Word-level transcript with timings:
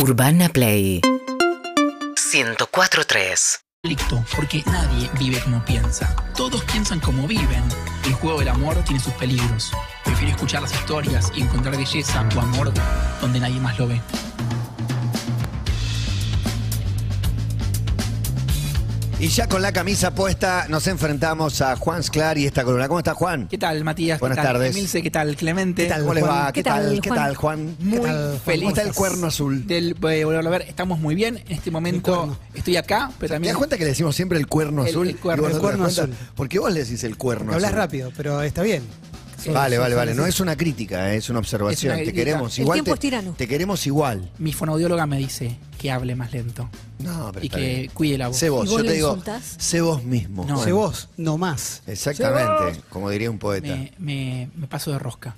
Urbana 0.00 0.48
Play 0.48 1.00
104.3 2.30 3.58
conflicto, 3.82 4.24
porque 4.36 4.62
nadie 4.66 5.10
vive 5.18 5.40
como 5.40 5.64
piensa. 5.64 6.14
Todos 6.36 6.62
piensan 6.64 7.00
como 7.00 7.26
viven. 7.26 7.64
El 8.04 8.12
juego 8.12 8.38
del 8.38 8.48
amor 8.48 8.76
tiene 8.84 9.00
sus 9.00 9.12
peligros. 9.14 9.72
Prefiero 10.04 10.30
escuchar 10.36 10.62
las 10.62 10.72
historias 10.72 11.32
y 11.34 11.42
encontrar 11.42 11.76
belleza 11.76 12.24
o 12.36 12.40
amor 12.40 12.72
donde 13.20 13.40
nadie 13.40 13.58
más 13.58 13.76
lo 13.76 13.88
ve. 13.88 14.00
Y 19.20 19.26
ya 19.28 19.48
con 19.48 19.62
la 19.62 19.72
camisa 19.72 20.14
puesta 20.14 20.66
nos 20.68 20.86
enfrentamos 20.86 21.60
a 21.60 21.74
Juan 21.74 22.04
Sclar 22.04 22.38
y 22.38 22.46
esta 22.46 22.62
columna. 22.62 22.86
¿Cómo 22.86 23.00
está 23.00 23.14
Juan? 23.14 23.48
¿Qué 23.48 23.58
tal, 23.58 23.82
Matías? 23.82 24.20
Buenas 24.20 24.38
¿Qué 24.38 24.42
tal, 24.44 24.52
tardes. 24.52 24.76
Emilce? 24.76 25.02
¿Qué 25.02 25.10
tal, 25.10 25.34
Clemente? 25.34 25.82
¿Qué 25.82 25.88
tal? 25.88 26.02
¿Cómo 26.02 26.14
les 26.14 26.22
Juan? 26.24 26.36
va? 26.36 26.46
¿Qué, 26.52 26.60
¿Qué 26.60 26.62
tal? 26.62 26.84
tal, 26.84 27.00
¿Qué 27.00 27.08
Juan? 27.08 27.18
tal, 27.20 27.34
Juan? 27.36 27.76
Muy 27.80 27.98
feliz. 28.44 28.60
¿Cómo 28.62 28.68
está 28.68 28.82
el 28.82 28.94
cuerno 28.94 29.26
azul? 29.26 29.66
Del, 29.66 29.94
de 29.94 30.24
volverlo 30.24 30.48
a 30.48 30.52
ver, 30.52 30.62
estamos 30.68 31.00
muy 31.00 31.16
bien. 31.16 31.38
En 31.48 31.50
este 31.52 31.72
momento 31.72 32.38
estoy 32.54 32.76
acá, 32.76 33.10
pero 33.18 33.30
¿Te 33.30 33.34
también. 33.34 33.54
das 33.54 33.58
cuenta 33.58 33.76
que 33.76 33.82
le 33.82 33.90
decimos 33.90 34.14
siempre 34.14 34.38
el 34.38 34.46
cuerno 34.46 34.82
El- 34.82 34.90
azul? 34.90 35.08
el 35.08 35.16
cuerno, 35.16 35.46
el 35.48 35.52
te 35.54 35.58
cuerno 35.58 35.84
azul. 35.86 36.14
¿Por 36.36 36.48
qué 36.48 36.60
vos 36.60 36.72
le 36.72 36.84
decís 36.84 37.02
el 37.02 37.16
cuerno 37.16 37.52
Hablas 37.54 37.70
azul? 37.70 37.76
rápido, 37.78 38.12
pero 38.16 38.40
está 38.42 38.62
bien. 38.62 38.84
Vale, 39.52 39.78
vale, 39.78 39.94
vale. 39.96 40.12
sí, 40.12 40.16
No 40.18 40.26
es 40.26 40.38
una 40.38 40.56
crítica, 40.56 41.12
es 41.12 41.28
una 41.28 41.40
observación. 41.40 41.92
Es 41.92 41.98
una 41.98 42.04
te 42.04 42.12
queremos 42.12 42.56
El 42.56 42.62
igual. 42.62 42.76
tiempo 42.76 42.90
te, 42.90 42.94
es 42.94 43.00
tirano. 43.00 43.34
te 43.36 43.48
queremos 43.48 43.84
igual. 43.86 44.30
Mi 44.38 44.52
fonaudióloga 44.52 45.06
me 45.06 45.18
dice 45.18 45.56
que 45.78 45.90
hable 45.90 46.14
más 46.16 46.32
lento 46.32 46.68
No, 46.98 47.30
pero 47.32 47.44
y 47.44 47.46
está 47.46 47.58
que 47.58 47.74
bien. 47.76 47.90
cuide 47.94 48.18
la 48.18 48.28
voz. 48.28 48.36
Sé 48.36 48.50
vos, 48.50 48.66
¿Y 48.66 48.68
vos 48.68 48.76
yo 48.78 48.82
le 48.82 48.88
te 48.90 48.94
digo, 48.96 49.08
insultás? 49.10 49.54
sé 49.58 49.80
vos 49.80 50.02
mismo. 50.04 50.44
No. 50.44 50.62
Sé 50.62 50.72
vos, 50.72 51.08
no 51.16 51.38
más. 51.38 51.82
Exactamente, 51.86 52.80
como 52.90 53.08
diría 53.10 53.30
un 53.30 53.38
poeta. 53.38 53.68
Me, 53.68 53.92
me- 53.98 54.50
me 54.56 54.66
paso 54.66 54.90
de 54.92 54.98
rosca. 54.98 55.36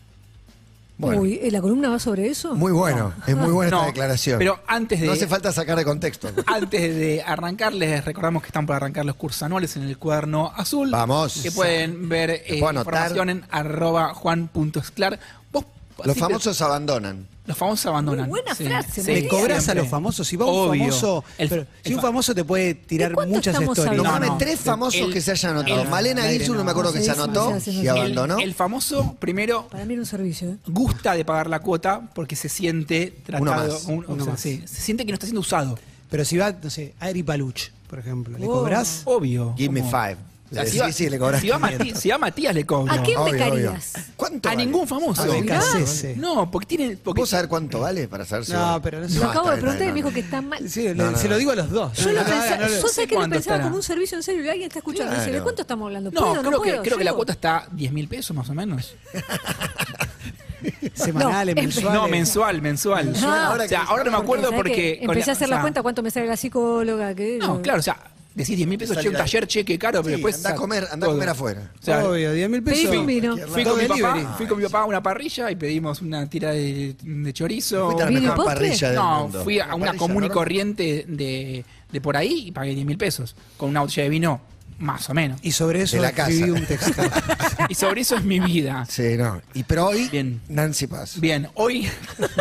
Bueno. 0.99 1.23
Uy, 1.23 1.41
¿eh, 1.43 1.51
¿la 1.51 1.63
columna 1.63 1.89
va 1.89 1.99
sobre 1.99 2.27
eso? 2.29 2.55
Muy 2.55 2.73
bueno, 2.73 3.15
es 3.27 3.35
muy 3.35 3.51
buena 3.51 3.71
No, 3.71 3.77
esta 3.79 3.87
declaración. 3.87 4.39
pero 4.39 4.61
antes 4.67 5.01
de- 5.01 5.07
No 5.07 5.13
hace 5.13 5.27
falta 5.27 5.51
sacar 5.51 5.79
de 5.79 5.85
contexto. 5.87 6.31
Antes 6.47 6.95
de 6.95 7.23
arrancar, 7.23 7.73
les 7.73 8.05
recordamos 8.05 8.43
que 8.43 8.49
están 8.49 8.67
por 8.67 8.77
arrancar 8.77 9.07
los 9.07 9.17
cursos 9.17 9.43
anuales 9.43 9.75
en 9.77 9.85
el 9.85 9.97
cuaderno 9.97 10.53
azul. 10.55 10.91
Vamos. 10.91 11.41
Que 11.43 11.53
pueden 11.53 12.09
ver 12.11 12.31
eh, 12.31 12.59
puedo 12.59 12.69
anotar. 12.69 12.93
información 12.95 13.31
en 13.31 13.45
arroba 13.51 14.13
juan.esclar. 14.13 15.19
Vos, 15.51 15.65
Los 16.05 16.09
así 16.11 16.21
famosos 16.21 16.61
abandonan. 16.61 17.27
Los 17.51 17.59
famosos 17.59 17.87
abandonan. 17.87 18.29
Muy 18.29 18.41
buena 18.41 18.55
Sí, 18.55 18.65
frase, 18.65 19.03
sí, 19.03 19.13
¿Le 19.13 19.29
cobras 19.29 19.69
a 19.69 19.75
los 19.75 19.87
famosos? 19.89 20.27
Si 20.27 20.37
va 20.37 20.47
un 20.47 20.71
Obvio. 20.71 20.85
famoso. 20.87 21.25
El- 21.39 21.49
pero 21.49 21.61
el 21.63 21.69
si 21.85 21.95
un 21.95 22.01
fa- 22.01 22.07
famoso 22.09 22.35
te 22.35 22.45
puede 22.45 22.75
tirar 22.75 23.11
¿De 23.11 23.15
cuánto 23.15 23.35
muchas 23.35 23.55
estamos 23.55 23.77
historias. 23.79 23.99
hablando? 24.01 24.11
Nombrame 24.11 24.33
no. 24.33 24.39
tres 24.39 24.61
famosos 24.61 25.01
El- 25.01 25.13
que 25.13 25.21
se 25.21 25.31
hayan 25.33 25.53
anotado. 25.53 25.83
el- 25.83 25.89
Malena 25.89 26.23
al 26.23 26.29
aire 26.29 26.45
Isul, 26.45 26.57
no 26.57 26.63
me 26.63 26.67
no. 26.67 26.71
acuerdo 26.73 26.93
que 26.93 26.99
Sí, 27.01 27.05
se 27.07 27.15
sí, 27.15 27.21
anotó 27.21 27.55
sí, 27.55 27.61
sí, 27.61 27.71
sí, 27.73 27.79
y 27.79 27.81
sí. 27.83 27.89
abandonó. 27.89 28.39
El, 28.39 28.45
el 28.45 28.55
famoso, 28.55 29.17
primero, 29.19 29.69
Para 29.69 29.85
mí 29.85 29.93
era 29.95 30.03
un 30.03 30.07
servicio. 30.07 30.49
¿eh? 30.51 30.57
gusta 30.67 31.15
de 31.15 31.25
pagar 31.25 31.49
la 31.49 31.61
cuota 31.61 32.09
porque 32.15 32.37
se 32.37 32.49
siente 32.49 33.15
tratado. 33.27 33.43
Uno 33.53 33.73
más, 33.75 33.85
un- 33.85 34.05
o 34.07 34.13
uno 34.15 34.25
sea, 34.25 34.33
más. 34.33 34.41
sí, 34.41 34.63
se 34.67 34.81
siente 34.81 35.05
que 35.05 35.13
no 35.13 35.15
está 35.15 35.27
siendo 35.27 35.41
usado. 35.41 35.79
Pero 36.11 36.25
si 36.25 36.37
va, 36.37 36.53
no 36.63 36.71
sé, 36.71 36.95
Ari 36.99 37.23
Paluch, 37.23 37.71
por 37.89 37.99
ejemplo, 38.01 38.37
¿le 38.39 38.47
Oh. 38.47 38.51
cobras? 38.53 39.03
Obvio. 39.05 39.55
Give 39.57 39.71
me 39.73 39.81
como- 39.81 39.91
five. 39.93 40.17
Le 40.51 40.67
si 40.67 40.79
va- 40.81 40.91
sí, 40.91 41.09
le 41.09 41.17
cobras 41.19 41.41
si 41.41 41.49
va, 41.49 41.59
500. 41.59 41.87
Mati- 41.87 41.95
si 42.01 42.09
va 42.09 42.19
Matías, 42.19 42.53
le 42.55 42.67
cobro. 42.67 42.93
¿A 42.93 43.01
quién 43.03 43.17
Obvio, 43.19 43.33
becarías? 43.35 43.93
obvio. 43.95 44.05
¿Cuánto 44.17 44.49
A 44.49 44.53
vale? 44.53 44.65
ningún 44.67 44.89
famoso. 44.89 45.23
A 45.23 45.27
Becasese. 45.27 46.17
No, 46.17 46.51
porque 46.51 46.67
tiene. 46.67 46.97
Porque 46.97 47.21
¿Vos 47.21 47.31
sabés 47.31 47.47
cuánto 47.47 47.79
vale 47.81 48.09
para 48.09 48.25
saber 48.25 48.45
si 48.47 48.53
No, 48.53 48.61
vale? 48.61 48.81
pero 48.83 49.01
no 49.01 49.09
sé. 49.09 49.15
Lo 49.19 49.25
No, 49.25 49.31
acabo 49.31 49.51
de 49.51 49.57
preguntar 49.59 49.83
y 49.87 49.91
me 49.91 49.95
dijo 49.95 50.11
que 50.13 50.21
está 50.21 50.43
mal. 50.43 50.69
Sí, 50.69 50.89
No, 50.95 51.13
no, 51.13 51.17
se 51.17 51.25
no. 51.25 51.31
lo 51.31 51.39
digo 51.39 51.53
a 51.53 51.55
los 51.55 51.71
dos. 51.71 51.97
Yo 51.99 52.07
lo 52.11 52.15
No, 52.15 52.19
no, 52.23 52.25
pensaba, 52.31 52.57
no, 52.57 52.63
no, 52.69 52.81
yo 52.83 52.89
sé 52.89 53.07
que 53.07 53.15
lo 53.15 53.21
pensaba 53.21 53.39
estará. 53.39 53.63
como 53.63 53.77
un 53.77 53.83
servicio 53.85 54.17
en 54.17 54.23
serio 54.25 54.45
y 54.45 54.49
alguien 54.49 54.67
está 54.67 54.81
escuchando. 54.81 55.13
y 55.13 55.15
dice, 55.15 55.27
¿de 55.27 55.31
Claro. 55.31 55.45
cuánto 55.45 55.63
estamos 55.63 55.87
hablando? 55.87 56.11
No, 56.11 56.21
¿Puedo, 56.21 56.41
creo, 56.43 56.59
puedo? 56.59 56.63
que, 56.83 56.89
creo 56.89 56.99
que 56.99 57.05
la 57.05 57.13
cuota 57.13 57.33
está 57.33 57.69
10 57.71 57.93
mil 57.93 58.09
pesos 58.09 58.37
más 58.37 58.49
o 58.51 58.55
menos. 58.55 58.97
Semanales, 60.95 61.55
No, 61.57 61.63
mensuales. 61.63 61.95
No, 62.03 62.09
mensual, 62.09 62.61
mensual. 62.63 63.15
Ah, 63.23 63.57
o 63.65 63.69
sea, 63.69 63.83
ahora 63.85 64.05
no 64.05 64.11
me 64.11 64.17
acuerdo 64.19 64.45
¿sabés 64.51 64.57
porque. 64.59 64.99
con 65.01 65.11
Empecé 65.11 65.31
a 65.31 65.33
hacer 65.35 65.49
la 65.49 65.61
cuenta 65.61 65.83
cuánto 65.83 66.03
me 66.03 66.11
sale 66.11 66.27
la 66.27 66.37
psicóloga. 66.37 67.15
Que 67.15 67.39
No, 67.39 67.63
claro, 67.63 67.79
o 67.79 67.83
sea, 67.83 67.97
decís 68.35 68.57
10 68.57 68.69
mil 68.69 68.79
pesos, 68.79 68.97
che, 68.99 69.09
un 69.09 69.15
taller, 69.15 69.47
cheque 69.47 69.79
caro, 69.79 70.03
pero 70.03 70.17
después. 70.17 70.37
andá 70.37 70.51
a 70.51 70.55
comer, 70.55 70.87
andá 70.91 71.07
a 71.07 71.11
comer 71.11 71.29
afuera. 71.29 71.73
O 71.81 71.85
sea, 71.85 72.07
Obvio, 72.07 72.33
10 72.33 72.49
mil 72.51 72.63
Pedí 72.63 72.83
pesos. 72.83 72.97
un 72.97 73.07
vino. 73.07 73.37
Fui 73.49 73.65
con, 73.65 73.79
mi 73.79 73.87
papá, 73.87 74.35
fui 74.37 74.47
con 74.47 74.59
mi 74.59 74.65
papá 74.65 74.81
a 74.81 74.85
una 74.87 75.03
parrilla 75.03 75.51
y 75.51 75.57
pedimos 75.57 76.01
una 76.03 76.29
tira 76.29 76.53
de, 76.53 76.95
de 77.03 77.33
chorizo. 77.33 77.87
Fuiste 77.87 78.03
a 78.03 78.07
la 78.07 78.11
¿Vino 78.11 78.23
y 78.23 78.31
mejor 78.31 78.45
parrilla 78.45 78.89
del 78.89 78.97
No, 78.97 79.23
mundo. 79.23 79.45
fui 79.45 79.59
a 79.61 79.67
una 79.75 79.87
parrilla, 79.87 79.99
común 79.99 80.25
y 80.25 80.29
¿no? 80.29 80.35
corriente 80.35 81.05
de, 81.09 81.65
de 81.91 82.01
por 82.01 82.17
ahí 82.17 82.45
y 82.49 82.53
pagué 82.53 82.75
10 82.75 82.87
mil 82.87 82.99
pesos. 82.99 83.35
Con 83.57 83.71
una 83.71 83.81
botella 83.81 84.05
de 84.05 84.09
vino, 84.09 84.41
más 84.81 85.09
o 85.09 85.15
menos. 85.15 85.39
Y 85.43 85.53
sobre 85.53 85.83
eso 85.83 85.97
De 85.97 86.03
la 86.03 86.13
casa. 86.13 86.31
escribí 86.31 86.51
un 86.51 86.67
texto. 86.67 87.03
Y 87.69 87.75
sobre 87.75 88.01
eso 88.01 88.17
es 88.17 88.25
mi 88.25 88.41
vida. 88.41 88.85
Sí, 88.89 89.17
no. 89.17 89.41
Y 89.55 89.63
pero 89.63 89.87
hoy, 89.89 90.09
Bien. 90.09 90.41
Nancy 90.49 90.87
Paz. 90.89 91.21
Bien, 91.21 91.47
hoy. 91.55 91.89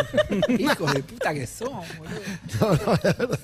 Hijo 0.58 0.92
de 0.92 1.02
puta 1.04 1.32
que 1.34 1.46
son, 1.46 1.70
boludo. 1.98 3.38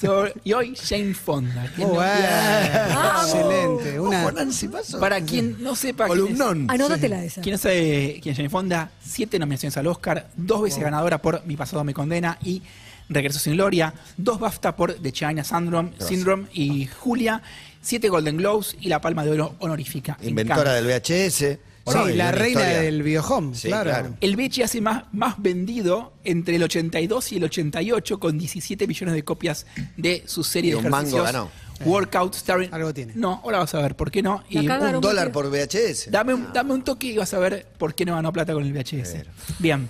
So- 0.00 0.28
y 0.44 0.52
hoy 0.52 0.74
Jane 0.76 1.12
Fonda. 1.14 1.70
Muy 1.76 1.86
no- 1.86 1.94
bueno. 1.94 3.18
Excelente. 3.22 4.00
Una, 4.00 4.22
Ojo, 4.22 4.32
Nancy 4.32 4.68
Paz. 4.68 4.96
Para 4.98 5.20
quien 5.20 5.62
no 5.62 5.74
sepa. 5.74 6.06
quién 6.06 6.18
es- 6.18 6.22
Columnón. 6.24 6.66
Anótatela 6.70 7.22
esa. 7.24 7.40
Quien 7.40 7.54
no 7.54 7.58
sabe 7.58 8.20
quién 8.22 8.32
es 8.32 8.36
Jane 8.36 8.48
Fonda, 8.50 8.90
siete 9.04 9.38
nominaciones 9.38 9.76
al 9.76 9.86
Oscar, 9.86 10.28
dos 10.36 10.62
veces 10.62 10.80
ganadora 10.82 11.20
por 11.20 11.44
Mi 11.46 11.56
pasado 11.56 11.84
me 11.84 11.94
condena 11.94 12.38
y 12.42 12.62
Regreso 13.10 13.38
sin 13.38 13.54
gloria, 13.54 13.94
dos 14.18 14.38
BAFTA 14.38 14.76
por 14.76 14.92
The 14.92 15.12
China 15.12 15.42
Syndrome, 15.42 15.92
Syndrome 15.98 16.46
y 16.52 16.84
Julia, 16.84 17.40
siete 17.88 18.08
Golden 18.10 18.36
Globes 18.36 18.76
y 18.80 18.88
la 18.88 19.00
Palma 19.00 19.24
de 19.24 19.30
Oro 19.30 19.54
honorífica. 19.60 20.18
en 20.20 20.28
Inventora 20.30 20.74
del 20.74 20.86
VHS. 20.86 21.58
Sí, 21.86 22.12
la 22.16 22.32
reina 22.32 22.60
historia. 22.60 22.80
del 22.82 23.02
biohome, 23.02 23.54
Sí, 23.54 23.68
claro. 23.68 23.88
claro. 23.90 24.14
El 24.20 24.36
Bechi 24.36 24.62
hace 24.62 24.78
más, 24.82 25.04
más 25.12 25.40
vendido 25.40 26.12
entre 26.22 26.56
el 26.56 26.62
82 26.62 27.32
y 27.32 27.36
el 27.36 27.44
88 27.44 28.20
con 28.20 28.36
17 28.36 28.86
millones 28.86 29.14
de 29.14 29.24
copias 29.24 29.64
de 29.96 30.22
su 30.26 30.44
serie 30.44 30.68
Y 30.68 30.72
de 30.72 30.76
un 30.80 30.90
mango 30.90 31.16
ejercicios. 31.16 31.24
ganó. 31.32 31.50
Workout 31.90 32.34
Starring. 32.34 32.74
Algo 32.74 32.92
tiene. 32.92 33.14
No, 33.16 33.40
ahora 33.42 33.60
vas 33.60 33.74
a 33.74 33.80
ver 33.80 33.94
por 33.96 34.10
qué 34.10 34.20
no. 34.20 34.42
Y. 34.50 34.58
Un 34.68 35.00
dólar 35.00 35.32
por 35.32 35.48
VHS. 35.48 36.10
Dame 36.10 36.34
un, 36.34 36.52
dame 36.52 36.74
un 36.74 36.82
toque 36.84 37.06
y 37.06 37.16
vas 37.16 37.32
a 37.32 37.38
ver 37.38 37.66
por 37.78 37.94
qué 37.94 38.04
no 38.04 38.14
ganó 38.16 38.32
plata 38.34 38.52
con 38.52 38.64
el 38.64 38.72
VHS. 38.74 39.24
Bien. 39.58 39.88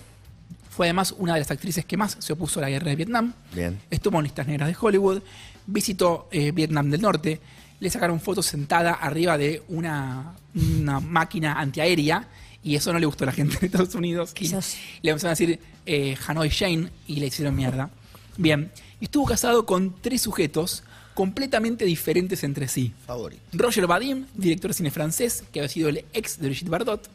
Fue 0.70 0.86
además 0.86 1.12
una 1.18 1.34
de 1.34 1.40
las 1.40 1.50
actrices 1.50 1.84
que 1.84 1.96
más 1.96 2.16
se 2.20 2.32
opuso 2.32 2.60
a 2.60 2.62
la 2.62 2.70
guerra 2.70 2.90
de 2.90 2.94
Vietnam. 2.96 3.32
Bien. 3.52 3.76
Estuvo 3.90 4.18
en 4.18 4.22
listas 4.22 4.46
negras 4.46 4.68
de 4.68 4.76
Hollywood. 4.80 5.20
Visitó 5.66 6.28
eh, 6.30 6.52
Vietnam 6.52 6.90
del 6.90 7.00
Norte. 7.02 7.40
Le 7.80 7.90
sacaron 7.90 8.20
fotos 8.20 8.46
sentada 8.46 8.92
arriba 8.92 9.38
de 9.38 9.62
una, 9.68 10.34
una 10.54 11.00
máquina 11.00 11.58
antiaérea. 11.60 12.28
Y 12.62 12.74
eso 12.74 12.92
no 12.92 12.98
le 12.98 13.06
gustó 13.06 13.24
a 13.24 13.26
la 13.26 13.32
gente 13.32 13.56
de 13.58 13.66
Estados 13.66 13.94
Unidos. 13.94 14.32
Y 14.32 14.34
Quizás. 14.34 14.76
le 15.02 15.10
empezaron 15.10 15.30
a 15.30 15.38
decir 15.38 15.60
eh, 15.86 16.16
Hanoi 16.26 16.50
Jane 16.50 16.90
y 17.06 17.16
le 17.20 17.26
hicieron 17.26 17.54
mierda. 17.54 17.90
Bien. 18.36 18.70
Y 19.00 19.04
estuvo 19.04 19.24
casado 19.26 19.64
con 19.64 19.94
tres 20.00 20.22
sujetos 20.22 20.82
completamente 21.14 21.84
diferentes 21.84 22.44
entre 22.44 22.68
sí. 22.68 22.92
Favorito. 23.06 23.42
Roger 23.52 23.86
Vadim, 23.86 24.26
director 24.34 24.70
de 24.70 24.74
cine 24.74 24.90
francés, 24.90 25.44
que 25.52 25.60
había 25.60 25.68
sido 25.68 25.88
el 25.88 26.04
ex 26.12 26.38
de 26.40 26.46
Brigitte 26.48 26.68
Bardot. 26.68 27.08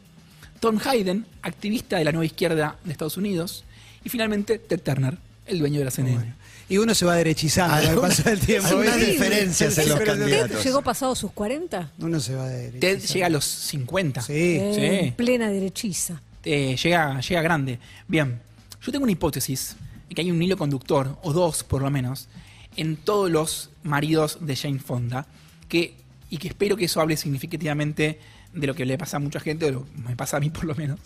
Tom 0.60 0.78
Hayden, 0.84 1.26
activista 1.42 1.98
de 1.98 2.04
la 2.04 2.12
nueva 2.12 2.24
izquierda 2.24 2.78
de 2.84 2.92
Estados 2.92 3.16
Unidos. 3.18 3.64
Y 4.02 4.08
finalmente 4.08 4.58
Ted 4.58 4.80
Turner, 4.80 5.18
el 5.46 5.58
dueño 5.58 5.78
de 5.80 5.84
la 5.84 5.90
CNN. 5.90 6.34
Y 6.68 6.78
uno 6.78 6.94
se 6.94 7.04
va 7.04 7.14
derechizando 7.16 7.76
el 7.90 7.98
paso 7.98 8.22
del 8.22 8.40
tiempo. 8.40 8.80
Diferencias 8.80 9.76
en 9.78 9.88
los 9.90 10.00
candidatos. 10.00 10.50
¿Usted 10.50 10.64
llegó 10.64 10.82
pasado 10.82 11.14
sus 11.14 11.30
40? 11.32 11.90
Uno 11.98 12.20
se 12.20 12.34
va 12.34 12.46
Ted 12.48 12.72
derechizando. 12.80 13.12
llega 13.14 13.26
a 13.26 13.30
los 13.30 13.44
50. 13.44 14.22
Sí. 14.22 14.32
Eh, 14.32 15.02
Sí. 15.04 15.10
Plena 15.12 15.50
derechiza. 15.50 16.20
Eh, 16.44 16.76
llega, 16.82 17.20
llega 17.20 17.42
grande. 17.42 17.78
Bien, 18.08 18.40
yo 18.82 18.92
tengo 18.92 19.02
una 19.04 19.12
hipótesis 19.12 19.76
de 20.08 20.14
que 20.14 20.20
hay 20.22 20.30
un 20.30 20.42
hilo 20.42 20.56
conductor, 20.56 21.18
o 21.22 21.32
dos 21.32 21.64
por 21.64 21.82
lo 21.82 21.90
menos, 21.90 22.28
en 22.76 22.96
todos 22.96 23.30
los 23.30 23.70
maridos 23.82 24.38
de 24.40 24.56
Jane 24.56 24.78
Fonda, 24.78 25.26
que, 25.68 25.94
y 26.30 26.38
que 26.38 26.48
espero 26.48 26.76
que 26.76 26.86
eso 26.86 27.00
hable 27.00 27.16
significativamente 27.16 28.18
de 28.52 28.66
lo 28.66 28.74
que 28.74 28.84
le 28.86 28.96
pasa 28.98 29.16
a 29.18 29.20
mucha 29.20 29.40
gente, 29.40 29.66
o 29.66 29.70
lo 29.70 29.84
que 29.84 29.90
me 30.08 30.16
pasa 30.16 30.36
a 30.38 30.40
mí 30.40 30.50
por 30.50 30.64
lo 30.64 30.74
menos. 30.74 30.98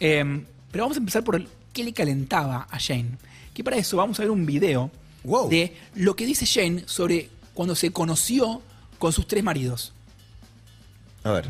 Eh, 0.00 0.42
pero 0.70 0.84
vamos 0.84 0.96
a 0.96 1.00
empezar 1.00 1.24
por 1.24 1.36
el, 1.36 1.48
qué 1.72 1.84
le 1.84 1.92
calentaba 1.92 2.66
a 2.70 2.78
Jane. 2.78 3.12
Que 3.58 3.64
para 3.64 3.76
eso 3.76 3.96
vamos 3.96 4.16
a 4.20 4.22
ver 4.22 4.30
un 4.30 4.46
video 4.46 4.88
Wow. 5.24 5.48
de 5.48 5.76
lo 5.96 6.14
que 6.14 6.24
dice 6.24 6.46
Jane 6.46 6.84
sobre 6.86 7.28
cuando 7.54 7.74
se 7.74 7.90
conoció 7.90 8.62
con 9.00 9.12
sus 9.12 9.26
tres 9.26 9.42
maridos. 9.42 9.92
A 11.24 11.32
ver. 11.32 11.46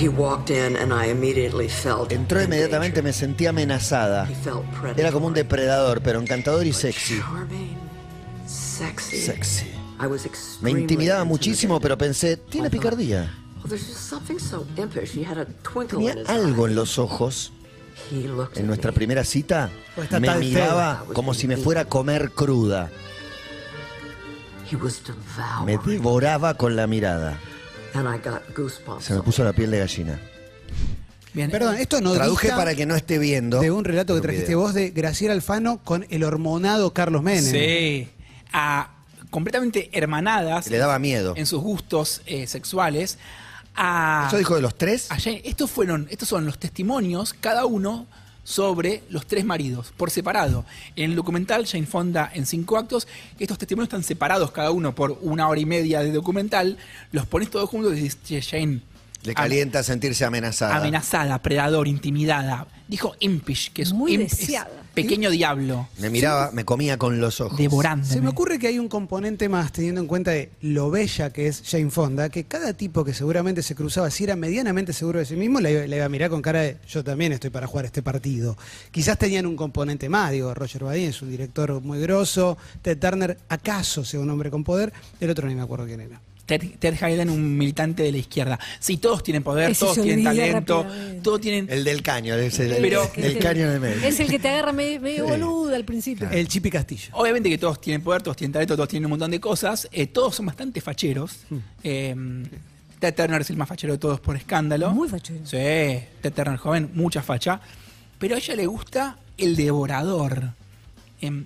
He 0.00 0.08
walked 0.08 0.48
in 0.48 0.78
and 0.78 0.94
I 0.94 1.10
immediately 1.10 1.68
felt 1.68 2.10
Entró 2.10 2.38
in 2.40 2.46
inmediatamente, 2.46 3.02
me 3.02 3.12
sentí 3.12 3.44
amenazada. 3.44 4.26
He 4.30 4.34
felt 4.34 4.64
predatory. 4.70 5.00
Era 5.02 5.12
como 5.12 5.26
un 5.26 5.34
depredador, 5.34 6.00
pero 6.00 6.22
encantador 6.22 6.66
y 6.66 6.72
sexy. 6.72 7.20
Sexy. 8.46 9.18
Sexy. 9.18 9.66
I 10.02 10.06
was 10.06 10.22
Me 10.22 10.28
extremely 10.30 10.80
intimidaba 10.80 11.24
muchísimo, 11.24 11.80
pero 11.80 11.98
pensé, 11.98 12.38
tiene 12.38 12.70
picardía. 12.70 13.30
Tenía 15.86 16.14
algo 16.28 16.66
en 16.66 16.74
los 16.74 16.98
ojos. 16.98 17.52
En 18.10 18.66
nuestra 18.66 18.90
me. 18.90 18.94
primera 18.96 19.24
cita, 19.24 19.70
Pues 19.94 20.06
está 20.06 20.20
me 20.20 20.34
miraba 20.36 21.04
como 21.12 21.34
si 21.34 21.46
me 21.48 21.56
fuera 21.56 21.82
a 21.82 21.84
comer 21.86 22.30
cruda. 22.30 22.90
Me 25.64 25.78
devoraba 25.78 26.54
con 26.54 26.74
la 26.76 26.86
mirada. 26.86 27.38
Se 29.00 29.14
me 29.14 29.22
puso 29.22 29.44
la 29.44 29.52
piel 29.52 29.70
de 29.70 29.78
gallina. 29.78 30.20
Bien, 31.32 31.50
Perdón, 31.50 31.76
esto 31.76 32.00
no 32.00 32.12
Traduje 32.12 32.46
dista 32.46 32.56
para 32.56 32.74
que 32.74 32.86
no 32.86 32.94
esté 32.94 33.18
viendo. 33.18 33.60
de 33.60 33.70
un 33.70 33.84
relato 33.84 34.14
que 34.14 34.20
trajiste 34.20 34.46
video. 34.48 34.60
vos 34.60 34.74
de 34.74 34.90
Graciela 34.90 35.34
Alfano 35.34 35.78
con 35.82 36.06
el 36.10 36.22
hormonado 36.22 36.92
Carlos 36.92 37.22
Menem. 37.22 37.44
Sí. 37.44 38.08
A, 38.52 38.90
completamente 39.30 39.90
hermanadas 39.92 40.68
Le 40.68 40.78
daba 40.78 40.98
miedo. 41.00 41.34
en 41.36 41.46
sus 41.46 41.60
gustos 41.60 42.22
eh, 42.26 42.46
sexuales. 42.46 43.18
A, 43.76 44.26
¿Eso 44.28 44.38
dijo 44.38 44.54
de 44.54 44.62
los 44.62 44.74
tres? 44.76 45.10
a 45.10 45.16
Jane- 45.18 45.42
estos 45.44 45.70
fueron, 45.70 46.06
estos 46.10 46.28
son 46.28 46.46
los 46.46 46.58
testimonios, 46.58 47.34
cada 47.34 47.66
uno 47.66 48.06
sobre 48.44 49.02
los 49.08 49.26
tres 49.26 49.44
maridos, 49.44 49.92
por 49.96 50.10
separado. 50.10 50.64
En 50.96 51.10
el 51.10 51.16
documental 51.16 51.66
Jane 51.66 51.86
Fonda 51.86 52.30
en 52.34 52.44
cinco 52.46 52.76
actos, 52.76 53.08
estos 53.38 53.56
testimonios 53.58 53.88
están 53.88 54.02
separados 54.04 54.50
cada 54.52 54.70
uno 54.70 54.94
por 54.94 55.18
una 55.22 55.48
hora 55.48 55.60
y 55.60 55.64
media 55.66 56.00
de 56.00 56.12
documental, 56.12 56.76
los 57.10 57.26
pones 57.26 57.50
todos 57.50 57.68
juntos 57.70 57.92
y 57.92 58.00
dices, 58.02 58.18
"Che, 58.22 58.42
Jane. 58.42 58.80
Le 59.24 59.32
am- 59.32 59.34
calienta 59.36 59.82
sentirse 59.82 60.24
amenazada. 60.24 60.76
Amenazada, 60.76 61.38
predador, 61.40 61.88
intimidada. 61.88 62.66
Dijo 62.86 63.14
impish, 63.20 63.72
que 63.72 63.80
es, 63.82 63.92
Muy 63.94 64.12
imp- 64.18 64.24
es 64.30 64.52
pequeño 64.92 65.30
diablo, 65.30 65.88
Me 65.98 66.10
miraba, 66.10 66.50
me 66.52 66.64
comía 66.66 66.98
con 66.98 67.18
los 67.18 67.40
ojos. 67.40 67.56
devorándome. 67.58 68.12
Se 68.12 68.20
me 68.20 68.28
ocurre 68.28 68.58
que 68.58 68.66
hay 68.68 68.78
un 68.78 68.88
componente 68.88 69.48
más, 69.48 69.72
teniendo 69.72 70.02
en 70.02 70.06
cuenta 70.06 70.30
de 70.32 70.50
lo 70.60 70.90
bella 70.90 71.30
que 71.32 71.46
es 71.48 71.62
Jane 71.66 71.90
Fonda, 71.90 72.28
que 72.28 72.44
cada 72.44 72.74
tipo 72.74 73.02
que 73.02 73.14
seguramente 73.14 73.62
se 73.62 73.74
cruzaba, 73.74 74.10
si 74.10 74.24
era 74.24 74.36
medianamente 74.36 74.92
seguro 74.92 75.18
de 75.18 75.24
sí 75.24 75.34
mismo, 75.34 75.60
la 75.60 75.70
iba 75.70 76.04
a 76.04 76.08
mirar 76.10 76.28
con 76.30 76.42
cara 76.42 76.60
de 76.60 76.76
yo 76.86 77.02
también 77.02 77.32
estoy 77.32 77.48
para 77.50 77.66
jugar 77.66 77.86
este 77.86 78.02
partido. 78.02 78.56
Quizás 78.90 79.16
tenían 79.18 79.46
un 79.46 79.56
componente 79.56 80.08
más, 80.10 80.30
digo, 80.30 80.52
Roger 80.54 80.84
Badin 80.84 81.08
es 81.08 81.22
un 81.22 81.30
director 81.30 81.80
muy 81.80 81.98
grosso, 82.00 82.58
Ted 82.82 82.98
Turner 82.98 83.38
acaso 83.48 84.04
sea 84.04 84.20
un 84.20 84.28
hombre 84.28 84.50
con 84.50 84.62
poder, 84.62 84.92
el 85.18 85.30
otro 85.30 85.48
ni 85.48 85.54
me 85.54 85.62
acuerdo 85.62 85.86
quién 85.86 86.02
era. 86.02 86.20
Ted, 86.46 86.62
Ted 86.78 86.94
Hayden, 87.02 87.30
un 87.30 87.56
militante 87.56 88.02
de 88.02 88.12
la 88.12 88.18
izquierda. 88.18 88.58
Sí, 88.78 88.98
todos 88.98 89.22
tienen 89.22 89.42
poder, 89.42 89.70
Ese 89.70 89.80
todos 89.80 90.00
tienen 90.02 90.24
talento, 90.24 90.86
todos 91.22 91.40
tienen... 91.40 91.66
El 91.70 91.84
del 91.84 92.02
caño, 92.02 92.34
es 92.34 92.58
el, 92.58 92.76
Pero- 92.82 93.10
el 93.16 93.38
caño 93.38 93.70
de 93.70 93.80
medio. 93.80 94.06
Es 94.06 94.20
el 94.20 94.28
que 94.28 94.38
te 94.38 94.48
agarra 94.48 94.72
medio, 94.72 95.00
medio 95.00 95.26
boludo 95.26 95.74
al 95.74 95.84
principio. 95.84 96.28
El 96.30 96.46
Chipi 96.48 96.70
Castillo. 96.70 97.08
Obviamente 97.12 97.48
que 97.48 97.56
todos 97.58 97.80
tienen 97.80 98.02
poder, 98.02 98.20
todos 98.22 98.36
tienen 98.36 98.52
talento, 98.52 98.76
todos 98.76 98.88
tienen 98.88 99.06
un 99.06 99.10
montón 99.10 99.30
de 99.30 99.40
cosas. 99.40 99.88
eh, 99.90 100.06
todos 100.06 100.34
son 100.34 100.46
bastante 100.46 100.80
facheros. 100.82 101.38
Eh, 101.82 102.14
Ted 103.00 103.14
Turner 103.14 103.40
es 103.40 103.50
el 103.50 103.56
más 103.56 103.68
fachero 103.68 103.92
de 103.94 103.98
todos 103.98 104.20
por 104.20 104.36
escándalo. 104.36 104.90
Muy 104.90 105.08
fachero. 105.08 105.40
Sí, 105.44 105.56
Ted 105.56 106.32
Turner 106.34 106.56
joven, 106.58 106.90
mucha 106.94 107.22
facha. 107.22 107.60
Pero 108.18 108.34
a 108.34 108.38
ella 108.38 108.54
le 108.54 108.66
gusta 108.66 109.18
el 109.38 109.56
devorador. 109.56 110.50
Em, 111.20 111.44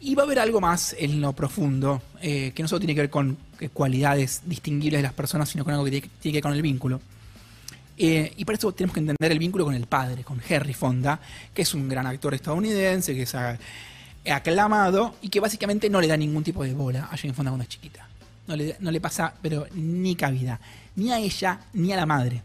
y 0.00 0.14
va 0.14 0.22
a 0.22 0.26
haber 0.26 0.38
algo 0.38 0.60
más 0.60 0.96
en 0.98 1.20
lo 1.20 1.32
profundo, 1.34 2.02
eh, 2.22 2.52
que 2.54 2.62
no 2.62 2.68
solo 2.68 2.80
tiene 2.80 2.94
que 2.94 3.02
ver 3.02 3.10
con 3.10 3.36
eh, 3.60 3.68
cualidades 3.68 4.42
distinguibles 4.46 4.98
de 4.98 5.02
las 5.02 5.12
personas, 5.12 5.48
sino 5.48 5.62
con 5.62 5.74
algo 5.74 5.84
que 5.84 5.90
tiene, 5.90 6.10
que 6.20 6.32
ver 6.32 6.42
con 6.42 6.54
el 6.54 6.62
vínculo. 6.62 7.00
Eh, 7.98 8.32
y 8.38 8.44
para 8.46 8.56
eso 8.56 8.72
tenemos 8.72 8.94
que 8.94 9.00
entender 9.00 9.30
el 9.30 9.38
vínculo 9.38 9.66
con 9.66 9.74
el 9.74 9.86
padre, 9.86 10.24
con 10.24 10.40
Henry 10.46 10.72
Fonda, 10.72 11.20
que 11.52 11.62
es 11.62 11.74
un 11.74 11.86
gran 11.86 12.06
actor 12.06 12.32
estadounidense, 12.32 13.14
que 13.14 13.22
es 13.22 13.34
ah, 13.34 13.58
aclamado 14.30 15.16
y 15.20 15.28
que 15.28 15.38
básicamente 15.38 15.90
no 15.90 16.00
le 16.00 16.06
da 16.06 16.16
ningún 16.16 16.42
tipo 16.42 16.64
de 16.64 16.72
bola 16.72 17.08
a 17.12 17.16
Jane 17.18 17.34
Fonda 17.34 17.50
cuando 17.50 17.64
es 17.64 17.68
chiquita. 17.68 18.08
No 18.46 18.56
le, 18.56 18.76
no 18.80 18.90
le 18.90 19.00
pasa, 19.02 19.34
pero 19.42 19.66
ni 19.74 20.16
cabida, 20.16 20.58
ni 20.96 21.12
a 21.12 21.18
ella 21.18 21.60
ni 21.74 21.92
a 21.92 21.96
la 21.96 22.06
madre. 22.06 22.42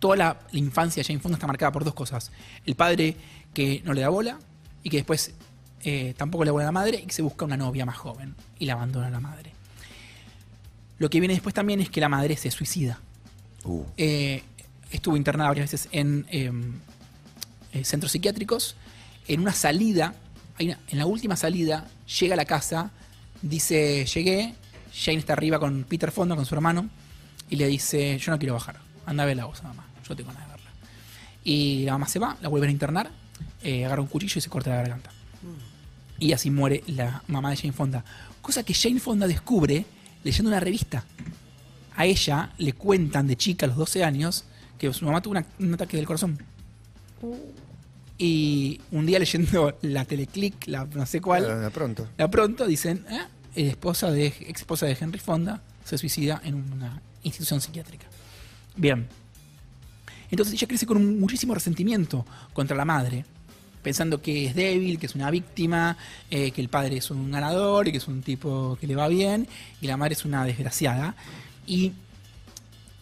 Toda 0.00 0.16
la, 0.16 0.36
la 0.50 0.58
infancia 0.58 1.00
de 1.00 1.06
Jane 1.06 1.20
Fonda 1.20 1.36
está 1.36 1.46
marcada 1.46 1.70
por 1.70 1.84
dos 1.84 1.94
cosas. 1.94 2.32
El 2.66 2.74
padre 2.74 3.16
que 3.54 3.82
no 3.84 3.94
le 3.94 4.00
da 4.00 4.08
bola 4.08 4.36
y 4.82 4.90
que 4.90 4.96
después 4.98 5.32
eh, 5.82 6.14
tampoco 6.16 6.44
le 6.44 6.50
bola 6.50 6.64
a 6.64 6.68
la 6.68 6.72
madre 6.72 7.04
y 7.06 7.10
se 7.10 7.22
busca 7.22 7.44
una 7.44 7.56
novia 7.56 7.86
más 7.86 7.96
joven 7.96 8.34
y 8.58 8.66
la 8.66 8.74
abandona 8.74 9.06
a 9.08 9.10
la 9.10 9.20
madre. 9.20 9.52
Lo 10.98 11.10
que 11.10 11.20
viene 11.20 11.34
después 11.34 11.54
también 11.54 11.80
es 11.80 11.90
que 11.90 12.00
la 12.00 12.08
madre 12.08 12.36
se 12.36 12.50
suicida. 12.50 12.98
Uh, 13.64 13.84
Eh, 13.96 14.42
estuvo 14.90 15.16
internada 15.16 15.50
varias 15.50 15.70
veces 15.70 15.88
en 15.92 16.26
eh, 16.30 16.50
eh, 17.72 17.84
centros 17.84 18.12
psiquiátricos. 18.12 18.76
En 19.28 19.40
una 19.40 19.52
salida, 19.52 20.14
en 20.58 20.76
la 20.92 21.06
última 21.06 21.36
salida, 21.36 21.86
llega 22.20 22.34
a 22.34 22.36
la 22.36 22.44
casa, 22.44 22.92
dice, 23.42 24.06
llegué, 24.06 24.54
Jane 24.94 25.18
está 25.18 25.32
arriba 25.32 25.58
con 25.58 25.84
Peter 25.84 26.12
Fonda, 26.12 26.36
con 26.36 26.46
su 26.46 26.54
hermano, 26.54 26.88
y 27.50 27.56
le 27.56 27.66
dice, 27.66 28.18
yo 28.18 28.30
no 28.30 28.38
quiero 28.38 28.54
bajar, 28.54 28.78
anda 29.04 29.24
a 29.24 29.26
ver 29.26 29.36
la 29.36 29.46
voz, 29.46 29.64
mamá, 29.64 29.84
yo 30.08 30.14
tengo 30.14 30.28
ganas 30.28 30.46
de 30.46 30.52
verla. 30.52 30.70
Y 31.42 31.84
la 31.84 31.92
mamá 31.92 32.06
se 32.06 32.20
va, 32.20 32.36
la 32.40 32.48
vuelven 32.48 32.68
a 32.68 32.72
internar, 32.72 33.10
agarra 33.64 34.00
un 34.00 34.06
cuchillo 34.06 34.38
y 34.38 34.40
se 34.40 34.48
corta 34.48 34.70
la 34.70 34.76
garganta. 34.76 35.10
Y 36.18 36.32
así 36.32 36.50
muere 36.50 36.82
la 36.86 37.22
mamá 37.28 37.50
de 37.50 37.56
Jane 37.56 37.72
Fonda. 37.72 38.04
Cosa 38.42 38.62
que 38.62 38.74
Jane 38.74 39.00
Fonda 39.00 39.26
descubre 39.26 39.84
leyendo 40.24 40.48
una 40.50 40.60
revista 40.60 41.04
a 41.96 42.04
ella 42.04 42.52
le 42.58 42.72
cuentan 42.74 43.26
de 43.26 43.36
chica 43.36 43.66
a 43.66 43.68
los 43.68 43.76
12 43.78 44.04
años 44.04 44.44
que 44.78 44.92
su 44.92 45.04
mamá 45.04 45.22
tuvo 45.22 45.32
una- 45.32 45.46
un 45.58 45.72
ataque 45.74 45.96
del 45.96 46.06
corazón. 46.06 46.38
Y 48.18 48.80
un 48.92 49.04
día 49.04 49.18
leyendo 49.18 49.76
la 49.82 50.04
teleclick, 50.04 50.66
la 50.68 50.86
no 50.86 51.04
sé 51.06 51.20
cuál, 51.20 51.60
de 51.60 51.70
pronto. 51.70 52.08
la 52.16 52.30
pronto 52.30 52.66
dicen, 52.66 53.04
¿eh? 53.10 53.20
la 53.62 53.70
esposa 53.70 54.10
de, 54.10 54.26
ex 54.26 54.60
esposa 54.60 54.86
de 54.86 54.96
Henry 54.98 55.18
Fonda 55.18 55.62
se 55.84 55.98
suicida 55.98 56.40
en 56.44 56.54
una 56.72 57.00
institución 57.22 57.60
psiquiátrica. 57.60 58.06
Bien. 58.76 59.06
Entonces 60.30 60.54
ella 60.54 60.66
crece 60.66 60.86
con 60.86 60.96
un 60.96 61.20
muchísimo 61.20 61.54
resentimiento 61.54 62.24
contra 62.52 62.76
la 62.76 62.84
madre, 62.84 63.24
pensando 63.86 64.20
que 64.20 64.46
es 64.46 64.56
débil, 64.56 64.98
que 64.98 65.06
es 65.06 65.14
una 65.14 65.30
víctima, 65.30 65.96
eh, 66.28 66.50
que 66.50 66.60
el 66.60 66.68
padre 66.68 66.96
es 66.96 67.08
un 67.12 67.30
ganador 67.30 67.86
y 67.86 67.92
que 67.92 67.98
es 67.98 68.08
un 68.08 68.20
tipo 68.20 68.76
que 68.80 68.88
le 68.88 68.96
va 68.96 69.06
bien, 69.06 69.46
y 69.80 69.86
la 69.86 69.96
madre 69.96 70.14
es 70.14 70.24
una 70.24 70.44
desgraciada. 70.44 71.14
Y 71.68 71.92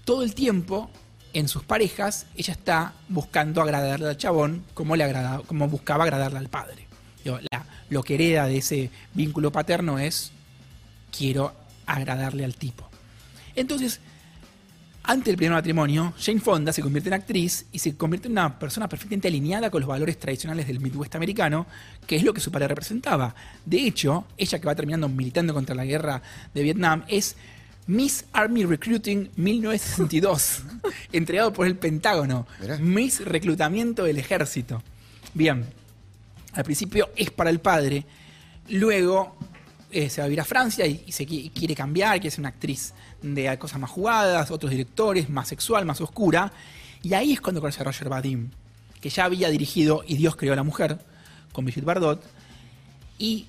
todo 0.04 0.22
el 0.22 0.34
tiempo 0.34 0.90
en 1.32 1.48
sus 1.48 1.62
parejas 1.62 2.26
ella 2.36 2.52
está 2.52 2.92
buscando 3.08 3.62
agradarle 3.62 4.08
al 4.10 4.18
chabón 4.18 4.62
como, 4.74 4.94
le 4.94 5.04
agrada, 5.04 5.40
como 5.46 5.68
buscaba 5.68 6.04
agradarle 6.04 6.38
al 6.38 6.50
padre. 6.50 6.86
La- 7.24 7.64
lo 7.88 8.02
que 8.02 8.16
hereda 8.16 8.46
de 8.46 8.58
ese 8.58 8.90
vínculo 9.14 9.50
paterno 9.52 9.98
es 9.98 10.32
quiero 11.16 11.54
agradarle 11.86 12.44
al 12.44 12.56
tipo. 12.56 12.90
Entonces, 13.56 14.00
ante 15.06 15.30
el 15.30 15.36
primer 15.36 15.52
matrimonio, 15.52 16.14
Jane 16.18 16.40
Fonda 16.40 16.72
se 16.72 16.80
convierte 16.80 17.10
en 17.10 17.14
actriz 17.14 17.66
y 17.72 17.78
se 17.78 17.94
convierte 17.94 18.26
en 18.26 18.32
una 18.32 18.58
persona 18.58 18.88
perfectamente 18.88 19.28
alineada 19.28 19.70
con 19.70 19.82
los 19.82 19.88
valores 19.88 20.18
tradicionales 20.18 20.66
del 20.66 20.80
Midwest 20.80 21.14
americano, 21.14 21.66
que 22.06 22.16
es 22.16 22.22
lo 22.22 22.32
que 22.32 22.40
su 22.40 22.50
padre 22.50 22.68
representaba. 22.68 23.34
De 23.66 23.86
hecho, 23.86 24.24
ella 24.38 24.58
que 24.58 24.66
va 24.66 24.74
terminando 24.74 25.10
militando 25.10 25.52
contra 25.52 25.74
la 25.74 25.84
guerra 25.84 26.22
de 26.54 26.62
Vietnam 26.62 27.04
es 27.06 27.36
Miss 27.86 28.24
Army 28.32 28.64
Recruiting 28.64 29.28
1962, 29.36 30.62
entregado 31.12 31.52
por 31.52 31.66
el 31.66 31.76
Pentágono. 31.76 32.46
Mirá. 32.58 32.78
Miss 32.78 33.22
Reclutamiento 33.22 34.04
del 34.04 34.16
Ejército. 34.16 34.82
Bien, 35.34 35.66
al 36.54 36.64
principio 36.64 37.10
es 37.14 37.30
para 37.30 37.50
el 37.50 37.60
padre, 37.60 38.06
luego 38.70 39.36
eh, 39.94 40.10
se 40.10 40.20
va 40.20 40.24
a 40.24 40.28
vivir 40.28 40.40
a 40.40 40.44
Francia 40.44 40.84
y, 40.86 41.10
se 41.12 41.26
qui- 41.26 41.50
quiere 41.52 41.74
cambiar, 41.74 42.20
quiere 42.20 42.30
ser 42.30 42.40
una 42.40 42.48
actriz 42.50 42.92
de 43.22 43.56
cosas 43.58 43.78
más 43.80 43.90
jugadas, 43.90 44.50
otros 44.50 44.70
directores, 44.70 45.28
más 45.30 45.48
sexual, 45.48 45.84
más 45.86 46.00
oscura. 46.00 46.52
Y 47.02 47.14
ahí 47.14 47.32
es 47.32 47.40
cuando 47.40 47.60
conoce 47.60 47.80
a 47.80 47.84
Roger 47.84 48.08
Vadim, 48.08 48.50
que 49.00 49.08
ya 49.10 49.24
había 49.26 49.48
dirigido 49.50 50.02
Y 50.06 50.16
Dios 50.16 50.36
creó 50.36 50.52
a 50.52 50.56
la 50.56 50.62
mujer, 50.62 50.98
con 51.52 51.64
Brigitte 51.64 51.84
Bardot. 51.84 52.22
Y 53.18 53.46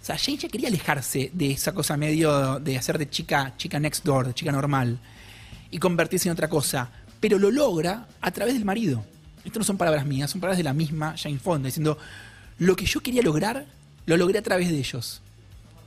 o 0.00 0.04
sea, 0.04 0.16
Jane 0.18 0.38
ya 0.38 0.48
quería 0.48 0.68
alejarse 0.68 1.30
de 1.34 1.50
esa 1.50 1.72
cosa 1.72 1.96
medio 1.96 2.58
de 2.60 2.78
hacer 2.78 2.98
de 2.98 3.10
chica, 3.10 3.54
chica 3.56 3.78
next 3.80 4.04
door, 4.04 4.26
de 4.26 4.34
chica 4.34 4.52
normal, 4.52 4.98
y 5.70 5.78
convertirse 5.78 6.28
en 6.28 6.32
otra 6.32 6.48
cosa. 6.48 6.90
Pero 7.20 7.38
lo 7.38 7.50
logra 7.50 8.06
a 8.20 8.30
través 8.30 8.54
del 8.54 8.64
marido. 8.64 9.04
Esto 9.44 9.58
no 9.58 9.64
son 9.64 9.76
palabras 9.76 10.06
mías, 10.06 10.30
son 10.30 10.40
palabras 10.40 10.58
de 10.58 10.64
la 10.64 10.72
misma 10.72 11.14
Jane 11.16 11.38
Fonda, 11.38 11.66
diciendo, 11.66 11.98
lo 12.58 12.76
que 12.76 12.86
yo 12.86 13.00
quería 13.00 13.22
lograr, 13.22 13.66
lo 14.06 14.16
logré 14.16 14.38
a 14.38 14.42
través 14.42 14.68
de 14.68 14.78
ellos. 14.78 15.20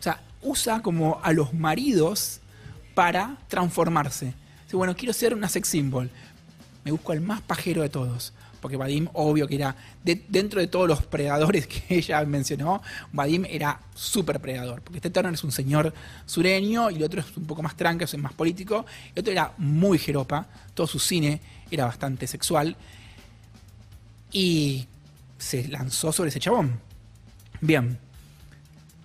O 0.01 0.03
sea, 0.03 0.19
usa 0.41 0.81
como 0.81 1.21
a 1.23 1.31
los 1.31 1.53
maridos 1.53 2.39
para 2.95 3.37
transformarse. 3.47 4.33
Dice, 4.65 4.75
bueno, 4.75 4.95
quiero 4.95 5.13
ser 5.13 5.35
una 5.35 5.47
sex 5.47 5.67
symbol. 5.69 6.09
Me 6.83 6.91
busco 6.91 7.11
al 7.11 7.21
más 7.21 7.39
pajero 7.41 7.83
de 7.83 7.89
todos. 7.89 8.33
Porque 8.59 8.77
Vadim, 8.77 9.07
obvio 9.13 9.47
que 9.47 9.55
era, 9.55 9.75
de- 10.03 10.23
dentro 10.27 10.59
de 10.59 10.65
todos 10.65 10.87
los 10.87 11.03
predadores 11.03 11.67
que 11.67 11.83
ella 11.97 12.23
mencionó, 12.25 12.81
Vadim 13.13 13.45
era 13.47 13.79
súper 13.93 14.39
predador. 14.39 14.81
Porque 14.81 14.97
este 14.97 15.11
Turner 15.11 15.35
es 15.35 15.43
un 15.43 15.51
señor 15.51 15.93
sureño 16.25 16.89
y 16.89 16.95
el 16.95 17.03
otro 17.03 17.21
es 17.21 17.37
un 17.37 17.45
poco 17.45 17.61
más 17.61 17.77
tranca, 17.77 18.05
es 18.05 18.17
más 18.17 18.33
político. 18.33 18.85
El 19.13 19.19
otro 19.21 19.31
era 19.31 19.53
muy 19.59 19.99
jeropa, 19.99 20.47
todo 20.73 20.87
su 20.87 20.97
cine 20.97 21.39
era 21.69 21.85
bastante 21.85 22.25
sexual. 22.25 22.75
Y 24.31 24.87
se 25.37 25.67
lanzó 25.67 26.11
sobre 26.11 26.29
ese 26.31 26.39
chabón. 26.39 26.79
Bien. 27.61 27.99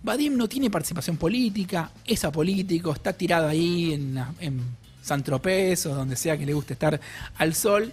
Vadim 0.07 0.37
no 0.37 0.49
tiene 0.49 0.71
participación 0.71 1.17
política, 1.17 1.91
es 2.07 2.25
apolítico, 2.25 2.93
está 2.93 3.13
tirado 3.13 3.49
ahí 3.49 3.93
en, 3.93 4.17
en 4.39 4.61
San 5.03 5.25
Tropez 5.25 5.85
o 5.87 5.95
donde 5.97 6.15
sea 6.15 6.39
que 6.39 6.47
le 6.47 6.53
guste 6.55 6.75
estar 6.75 7.01
al 7.37 7.55
sol. 7.55 7.93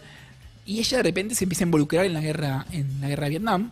Y 0.63 0.77
ella 0.77 0.97
de 0.97 1.03
repente 1.03 1.33
se 1.33 1.45
empieza 1.45 1.63
a 1.63 1.65
involucrar 1.67 2.05
en 2.05 2.13
la 2.13 2.21
guerra, 2.21 2.67
en 2.71 3.01
la 3.01 3.07
guerra 3.09 3.23
de 3.23 3.29
Vietnam. 3.31 3.71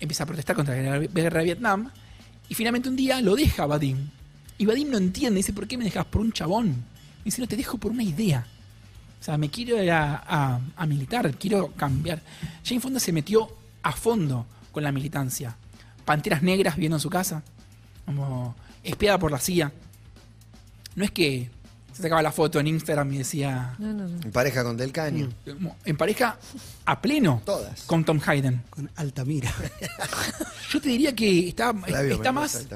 Empieza 0.00 0.24
a 0.24 0.26
protestar 0.26 0.56
contra 0.56 0.74
la 0.74 0.98
guerra, 0.98 1.38
de 1.40 1.44
Vietnam. 1.44 1.90
Y 2.48 2.54
finalmente 2.54 2.88
un 2.88 2.96
día 2.96 3.20
lo 3.20 3.36
deja 3.36 3.66
Vadim. 3.66 3.98
Y 4.56 4.64
Vadim 4.64 4.90
no 4.90 4.96
entiende, 4.96 5.36
dice, 5.36 5.52
¿por 5.52 5.68
qué 5.68 5.76
me 5.76 5.84
dejas 5.84 6.06
por 6.06 6.22
un 6.22 6.32
chabón? 6.32 6.74
Dice, 7.22 7.42
no, 7.42 7.46
te 7.48 7.56
dejo 7.56 7.76
por 7.76 7.92
una 7.92 8.02
idea. 8.02 8.46
O 9.20 9.22
sea, 9.22 9.36
me 9.36 9.50
quiero 9.50 9.80
ir 9.82 9.90
a- 9.90 10.58
a 10.74 10.86
militar, 10.86 11.34
quiero 11.38 11.68
cambiar. 11.72 12.22
Jane 12.64 12.80
Fonda 12.80 12.98
se 12.98 13.12
metió 13.12 13.46
a 13.82 13.92
fondo 13.92 14.46
con 14.72 14.82
la 14.82 14.90
militancia. 14.90 15.54
Panteras 16.10 16.42
negras 16.42 16.74
viviendo 16.74 16.96
en 16.96 17.00
su 17.00 17.08
casa, 17.08 17.40
como 18.04 18.56
espiada 18.82 19.16
por 19.16 19.30
la 19.30 19.38
CIA. 19.38 19.70
No 20.96 21.04
es 21.04 21.12
que 21.12 21.48
se 21.92 22.02
sacaba 22.02 22.20
la 22.20 22.32
foto 22.32 22.58
en 22.58 22.66
Instagram 22.66 23.12
y 23.12 23.18
decía 23.18 23.76
No, 23.78 23.92
no, 23.92 24.08
no. 24.08 24.20
En 24.24 24.32
pareja 24.32 24.64
con 24.64 24.76
Del 24.76 24.90
Caño. 24.90 25.28
como 25.46 25.76
en 25.84 25.96
pareja 25.96 26.36
a 26.84 27.00
pleno 27.00 27.42
Todas. 27.44 27.82
con 27.82 28.04
Tom 28.04 28.18
Hayden. 28.26 28.60
Con 28.70 28.90
Altamira. 28.96 29.54
Yo 30.72 30.80
te 30.80 30.88
diría 30.88 31.14
que 31.14 31.48
está, 31.50 31.72
Flavio 31.72 32.14
está 32.14 32.32
más. 32.32 32.66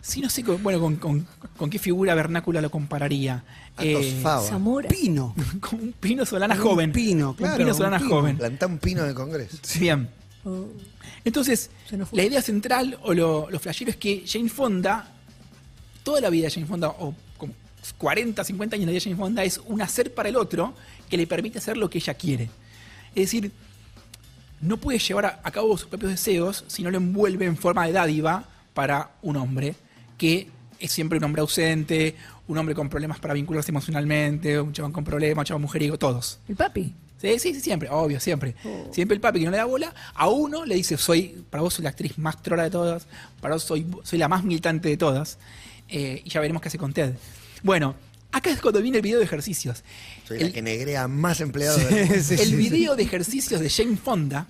Sí, 0.00 0.22
no 0.22 0.30
sé, 0.30 0.42
con- 0.42 0.62
bueno, 0.62 0.80
con, 0.80 0.96
con- 0.96 1.26
con 1.58 1.68
qué 1.68 1.78
figura 1.78 2.14
vernácula 2.14 2.62
lo 2.62 2.70
compararía. 2.70 3.44
Eh. 3.78 4.22
Zamora. 4.22 4.88
Pino. 4.88 5.34
con 5.60 5.80
un 5.80 5.92
pino 5.92 6.24
solana 6.24 6.54
Un 6.54 6.60
joven. 6.62 6.92
pino, 6.92 7.36
claro, 7.36 7.52
Un 7.52 7.58
pino 7.58 7.70
un 7.72 7.76
solana 7.76 7.98
pino. 7.98 8.08
joven. 8.10 8.36
Plantá 8.38 8.66
un 8.66 8.78
pino 8.78 9.02
en 9.02 9.08
el 9.10 9.14
Congreso. 9.14 9.58
Bien. 9.78 10.08
Oh, 10.44 10.66
Entonces, 11.24 11.70
la 12.12 12.22
idea 12.22 12.40
central 12.40 12.98
o 13.02 13.12
lo, 13.12 13.50
lo 13.50 13.58
flashero 13.58 13.90
es 13.90 13.96
que 13.96 14.24
Jane 14.26 14.48
Fonda, 14.48 15.08
toda 16.02 16.20
la 16.20 16.30
vida 16.30 16.46
de 16.46 16.50
Jane 16.50 16.66
Fonda, 16.66 16.88
o 16.88 17.14
como 17.36 17.52
40, 17.98 18.42
50 18.42 18.76
años 18.76 18.90
de 18.90 19.00
Jane 19.00 19.16
Fonda, 19.16 19.44
es 19.44 19.60
un 19.66 19.82
hacer 19.82 20.14
para 20.14 20.28
el 20.28 20.36
otro 20.36 20.74
que 21.08 21.16
le 21.16 21.26
permite 21.26 21.58
hacer 21.58 21.76
lo 21.76 21.90
que 21.90 21.98
ella 21.98 22.14
quiere. 22.14 22.44
Es 23.14 23.24
decir, 23.24 23.52
no 24.60 24.78
puede 24.78 24.98
llevar 24.98 25.26
a, 25.26 25.40
a 25.42 25.50
cabo 25.50 25.76
sus 25.76 25.88
propios 25.88 26.12
deseos 26.12 26.64
si 26.68 26.82
no 26.82 26.90
lo 26.90 26.96
envuelve 26.96 27.44
en 27.44 27.56
forma 27.56 27.86
de 27.86 27.92
dádiva 27.92 28.44
para 28.72 29.10
un 29.22 29.36
hombre 29.36 29.74
que 30.16 30.48
es 30.78 30.92
siempre 30.92 31.18
un 31.18 31.24
hombre 31.24 31.40
ausente, 31.40 32.16
un 32.48 32.58
hombre 32.58 32.74
con 32.74 32.88
problemas 32.88 33.20
para 33.20 33.34
vincularse 33.34 33.70
emocionalmente, 33.70 34.60
un 34.60 34.72
chabón 34.72 34.92
con 34.92 35.04
problemas, 35.04 35.42
un 35.42 35.46
chabón 35.46 35.62
mujeriego, 35.62 35.98
todos. 35.98 36.40
El 36.48 36.56
papi. 36.56 36.94
Sí, 37.20 37.38
sí, 37.38 37.54
sí, 37.54 37.60
siempre, 37.60 37.88
obvio, 37.90 38.18
siempre. 38.18 38.54
Oh. 38.64 38.88
Siempre 38.92 39.14
el 39.14 39.20
papi 39.20 39.40
que 39.40 39.44
no 39.44 39.50
le 39.50 39.58
da 39.58 39.66
bola, 39.66 39.94
a 40.14 40.28
uno 40.28 40.64
le 40.64 40.74
dice, 40.74 40.96
soy, 40.96 41.44
para 41.50 41.62
vos 41.62 41.74
soy 41.74 41.82
la 41.82 41.90
actriz 41.90 42.16
más 42.16 42.42
trola 42.42 42.62
de 42.62 42.70
todas, 42.70 43.06
para 43.40 43.54
vos 43.54 43.62
soy, 43.62 43.86
soy 44.02 44.18
la 44.18 44.28
más 44.28 44.42
militante 44.42 44.88
de 44.88 44.96
todas, 44.96 45.38
eh, 45.88 46.22
y 46.24 46.30
ya 46.30 46.40
veremos 46.40 46.62
qué 46.62 46.68
hace 46.68 46.78
con 46.78 46.94
Ted. 46.94 47.12
Bueno, 47.62 47.94
acá 48.32 48.50
es 48.50 48.60
cuando 48.60 48.80
viene 48.80 48.98
el 48.98 49.02
video 49.02 49.18
de 49.18 49.24
ejercicios. 49.26 49.84
Soy 50.26 50.38
el, 50.38 50.46
la 50.46 50.52
que 50.52 50.62
negrea 50.62 51.08
más 51.08 51.40
empleados. 51.40 51.82
Sí, 51.90 51.96
el 51.96 52.22
sí, 52.22 52.36
sí. 52.38 52.56
video 52.56 52.96
de 52.96 53.02
ejercicios 53.02 53.60
de 53.60 53.68
Jane 53.68 53.96
Fonda 53.96 54.46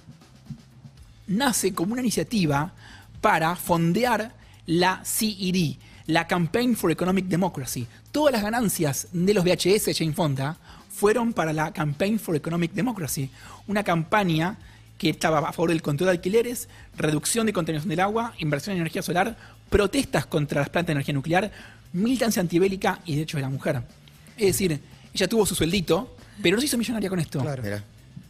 nace 1.27 1.73
como 1.75 1.93
una 1.93 2.03
iniciativa 2.03 2.73
para 3.21 3.57
fondear 3.57 4.33
la 4.67 5.03
CED, 5.05 5.77
la 6.07 6.29
Campaign 6.29 6.77
for 6.77 6.93
Economic 6.93 7.27
Democracy. 7.27 7.87
Todas 8.13 8.33
las 8.33 8.43
ganancias 8.43 9.09
de 9.13 9.35
los 9.35 9.45
VHS 9.45 9.87
de 9.87 9.95
Jane 9.95 10.13
Fonda 10.13 10.57
fueron 10.91 11.33
para 11.33 11.53
la 11.53 11.73
Campaign 11.73 12.19
for 12.19 12.37
Economic 12.37 12.73
Democracy, 12.73 13.31
una 13.67 13.83
campaña 13.83 14.59
que 14.99 15.09
estaba 15.09 15.39
a 15.39 15.53
favor 15.53 15.71
del 15.71 15.81
control 15.81 16.09
de 16.09 16.13
alquileres, 16.13 16.69
reducción 16.97 17.47
de 17.47 17.55
contaminación 17.55 17.89
del 17.89 18.01
agua, 18.01 18.35
inversión 18.39 18.75
en 18.75 18.83
energía 18.83 19.01
solar, 19.01 19.37
protestas 19.71 20.27
contra 20.27 20.61
las 20.61 20.69
plantas 20.69 20.89
de 20.89 20.93
energía 20.93 21.15
nuclear, 21.15 21.51
militancia 21.95 22.43
antibélica 22.43 23.01
y 23.07 23.15
derechos 23.15 23.39
de 23.39 23.43
la 23.43 23.49
mujer. 23.49 23.83
Es 24.37 24.47
decir, 24.49 24.79
ella 25.15 25.29
tuvo 25.29 25.47
su 25.47 25.55
sueldito, 25.55 26.17
pero 26.43 26.57
no 26.57 26.61
se 26.61 26.67
hizo 26.67 26.77
millonaria 26.77 27.09
con 27.09 27.19
esto. 27.19 27.41
Claro. 27.41 27.63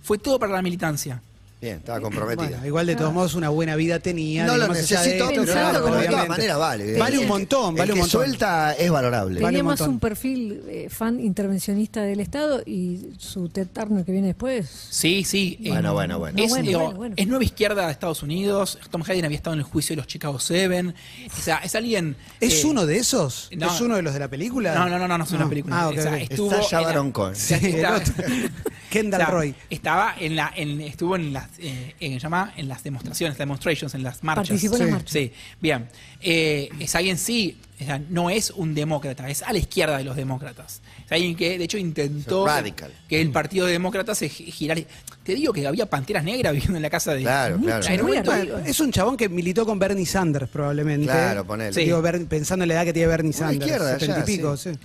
Fue 0.03 0.19
todo 0.19 0.39
para 0.39 0.53
la 0.53 0.63
militancia. 0.63 1.21
Bien, 1.61 1.77
estaba 1.77 2.01
comprometida. 2.01 2.49
Bueno, 2.49 2.67
igual 2.67 2.87
de 2.87 2.97
todos 2.97 3.13
modos 3.13 3.35
una 3.35 3.51
buena 3.51 3.77
vida 3.77 3.99
tenía. 3.99 4.47
no 4.47 4.57
lo 4.57 4.63
de 4.69 4.81
necesito, 4.81 5.09
esto, 5.11 5.27
pero, 5.29 5.45
claro, 5.45 5.85
de 5.95 6.07
todas 6.09 6.29
maneras 6.29 6.59
vale. 6.59 6.99
Vale 6.99 7.19
un 7.19 7.29
montón, 7.29 7.75
vale 7.75 7.93
el 7.93 7.93
un 7.93 7.99
montón. 8.01 8.21
suelta 8.23 8.73
es 8.73 8.91
valorable. 8.91 9.41
Vale 9.43 9.59
Tenía 9.59 9.75
un 9.75 9.91
un 9.91 10.01
perfil 10.01 10.63
eh, 10.69 10.89
fan 10.89 11.21
intervencionista 11.21 12.01
del 12.03 12.21
Estado 12.21 12.63
y 12.65 13.11
su 13.19 13.51
Ted 13.51 13.67
Turner 13.75 14.07
que 14.07 14.13
viene 14.13 14.29
después. 14.29 14.71
Sí, 14.91 15.23
sí. 15.25 15.59
eh, 15.63 15.69
Bueno, 15.69 15.93
bueno, 15.93 16.19
bueno. 16.19 16.39
Es, 16.43 16.49
No, 16.49 16.55
bueno, 16.55 16.67
digo, 16.67 16.81
bueno, 16.81 16.97
bueno. 16.97 17.15
es 17.19 17.27
nueva 17.29 17.45
izquierda 17.45 17.85
de 17.87 17.93
Estados 17.93 18.23
Unidos. 18.23 18.79
Tom 18.91 19.03
Hayden 19.07 19.27
había 19.27 19.37
estado 19.37 19.53
en 19.55 19.61
el 19.61 19.67
juicio 19.67 19.93
de 19.95 19.97
los 19.99 20.07
Chicago 20.07 20.39
Seven. 20.39 20.95
O 21.37 21.43
sea, 21.43 21.59
es 21.59 21.75
alguien. 21.75 22.17
¿Es 22.41 22.65
eh, 22.65 22.67
uno 22.69 22.87
de 22.87 22.97
esos? 22.97 23.51
no. 23.55 23.67
¿Es 23.67 23.81
uno 23.83 23.97
de 23.97 24.03
los 24.03 24.15
de 24.15 24.21
la 24.21 24.29
película? 24.29 24.75
No, 24.75 24.89
no, 24.89 24.99
no, 24.99 25.07
no, 25.07 25.19
no 25.19 25.25
es 25.25 25.33
una 25.33 25.49
película. 25.49 25.79
Ah, 25.83 25.89
ok, 25.89 25.99
O 25.99 26.03
sea, 26.03 26.13
ok. 26.15 26.21
estuvo 26.23 26.55
Está 26.55 27.13
Cohen. 27.13 27.35
Kendall 28.91 29.21
o 29.23 29.25
sea, 29.25 29.35
Roy. 29.35 29.55
Estaba 29.71 30.15
en 30.19 30.37
la, 30.37 30.53
en, 30.55 30.81
estuvo 30.83 31.17
en 31.17 31.33
las, 31.33 31.49
eh, 31.59 31.95
en, 32.01 32.13
se 32.15 32.19
llama, 32.21 32.53
en 32.57 32.69
las 32.69 32.83
demostraciones, 32.83 33.39
demonstrations, 33.39 33.95
en 33.95 34.03
las 34.03 34.23
marchas. 34.23 34.49
Participó 34.49 34.75
en 34.75 34.81
las 34.81 34.89
Sí. 34.89 34.93
marchas. 34.93 35.13
Sí, 35.13 35.33
bien. 35.61 35.89
Eh, 36.21 36.69
es 36.79 36.95
alguien 36.95 37.17
sí, 37.17 37.57
o 37.81 37.85
sea, 37.85 37.99
no 38.11 38.29
es 38.29 38.51
un 38.51 38.75
demócrata, 38.75 39.29
es 39.31 39.43
a 39.43 39.53
la 39.53 39.59
izquierda 39.59 39.97
de 39.97 40.05
los 40.05 40.15
demócratas. 40.17 40.83
Es 41.07 41.13
alguien 41.13 41.35
que, 41.35 41.57
de 41.57 41.65
hecho, 41.65 41.79
intentó 41.79 42.47
radical. 42.47 42.93
que 43.09 43.21
el 43.21 43.31
partido 43.31 43.67
demócrata 43.67 44.15
se 44.15 44.29
gi- 44.29 44.51
girara. 44.53 44.83
Te 45.25 45.35
digo 45.35 45.53
que 45.53 45.67
había 45.67 45.87
panteras 45.87 46.25
negras 46.25 46.53
viviendo 46.55 46.77
en 46.77 46.83
la 46.83 46.91
casa 46.91 47.15
de. 47.15 47.23
Claro, 47.23 47.59
claro. 47.59 47.87
En 47.87 47.93
un 48.01 48.07
Muy 48.07 48.11
momento- 48.19 48.33
arriba. 48.33 48.63
Es 48.67 48.81
un 48.81 48.93
chabón 48.93 49.17
que 49.17 49.29
militó 49.29 49.65
con 49.65 49.79
Bernie 49.79 50.05
Sanders, 50.07 50.49
probablemente. 50.51 51.07
Claro, 51.07 51.47
ponele. 51.47 51.73
Sí. 51.73 51.81
Digo, 51.85 52.03
pensando 52.29 52.65
en 52.65 52.69
la 52.69 52.75
edad 52.75 52.85
que 52.85 52.93
tiene 52.93 53.09
Bernie 53.09 53.31
Una 53.31 53.39
Sanders. 53.39 53.61
izquierda, 53.65 53.93
70 53.99 54.17
y 54.17 54.21
ya, 54.21 54.25
pico, 54.27 54.57
sí. 54.57 54.71
sí. 54.75 54.79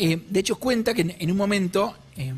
Eh, 0.00 0.20
de 0.30 0.40
hecho, 0.40 0.56
cuenta 0.56 0.94
que 0.94 1.02
en, 1.02 1.16
en 1.18 1.30
un 1.30 1.36
momento 1.36 1.96
eh, 2.16 2.32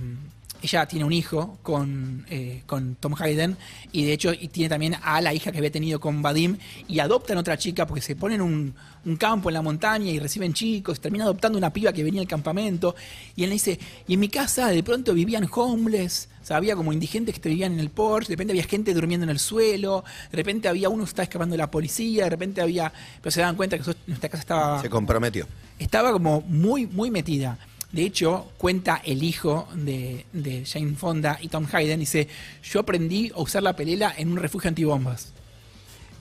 ella 0.62 0.86
tiene 0.86 1.04
un 1.04 1.12
hijo 1.12 1.58
con, 1.62 2.26
eh, 2.28 2.62
con 2.66 2.96
Tom 2.96 3.14
Hayden 3.18 3.56
y 3.92 4.04
de 4.04 4.12
hecho 4.12 4.32
y 4.32 4.48
tiene 4.48 4.68
también 4.68 4.96
a 5.02 5.20
la 5.20 5.32
hija 5.32 5.50
que 5.52 5.58
había 5.58 5.70
tenido 5.70 6.00
con 6.00 6.22
Vadim 6.22 6.56
y 6.88 6.98
adoptan 6.98 7.38
otra 7.38 7.56
chica 7.56 7.86
porque 7.86 8.02
se 8.02 8.16
ponen 8.16 8.40
un, 8.40 8.74
un 9.04 9.16
campo 9.16 9.48
en 9.50 9.54
la 9.54 9.62
montaña 9.62 10.10
y 10.10 10.18
reciben 10.18 10.52
chicos, 10.52 11.00
termina 11.00 11.24
adoptando 11.24 11.58
una 11.58 11.72
piba 11.72 11.92
que 11.92 12.04
venía 12.04 12.20
al 12.20 12.28
campamento 12.28 12.94
y 13.36 13.44
él 13.44 13.50
le 13.50 13.54
dice, 13.54 13.78
y 14.06 14.14
en 14.14 14.20
mi 14.20 14.28
casa 14.28 14.68
de 14.68 14.82
pronto 14.82 15.14
vivían 15.14 15.48
homeless, 15.50 16.28
o 16.42 16.46
sea, 16.46 16.56
había 16.56 16.76
como 16.76 16.92
indigentes 16.92 17.38
que 17.38 17.48
vivían 17.48 17.72
en 17.72 17.80
el 17.80 17.90
porche, 17.90 18.28
de 18.28 18.34
repente 18.34 18.52
había 18.52 18.64
gente 18.64 18.92
durmiendo 18.94 19.24
en 19.24 19.30
el 19.30 19.38
suelo, 19.38 20.04
de 20.30 20.36
repente 20.36 20.68
había 20.68 20.88
uno 20.88 21.04
que 21.04 21.08
estaba 21.10 21.24
escapando 21.24 21.54
de 21.54 21.58
la 21.58 21.70
policía, 21.70 22.24
de 22.24 22.30
repente 22.30 22.60
había, 22.60 22.92
pero 23.22 23.30
se 23.30 23.40
daban 23.40 23.56
cuenta 23.56 23.78
que 23.78 23.84
nuestra 24.06 24.28
casa 24.28 24.40
estaba 24.40 24.82
Se 24.82 24.90
comprometió. 24.90 25.46
estaba 25.78 26.12
como 26.12 26.42
muy, 26.42 26.86
muy 26.86 27.10
metida. 27.10 27.58
De 27.92 28.02
hecho, 28.04 28.46
cuenta 28.56 29.02
el 29.04 29.22
hijo 29.24 29.66
de, 29.74 30.24
de 30.32 30.64
Jane 30.64 30.94
Fonda 30.94 31.38
y 31.42 31.48
Tom 31.48 31.66
Hayden, 31.72 31.98
dice, 32.00 32.28
yo 32.62 32.80
aprendí 32.80 33.32
a 33.34 33.40
usar 33.40 33.62
la 33.64 33.74
pelela 33.74 34.14
en 34.16 34.30
un 34.30 34.36
refugio 34.36 34.68
antibombas. 34.68 35.32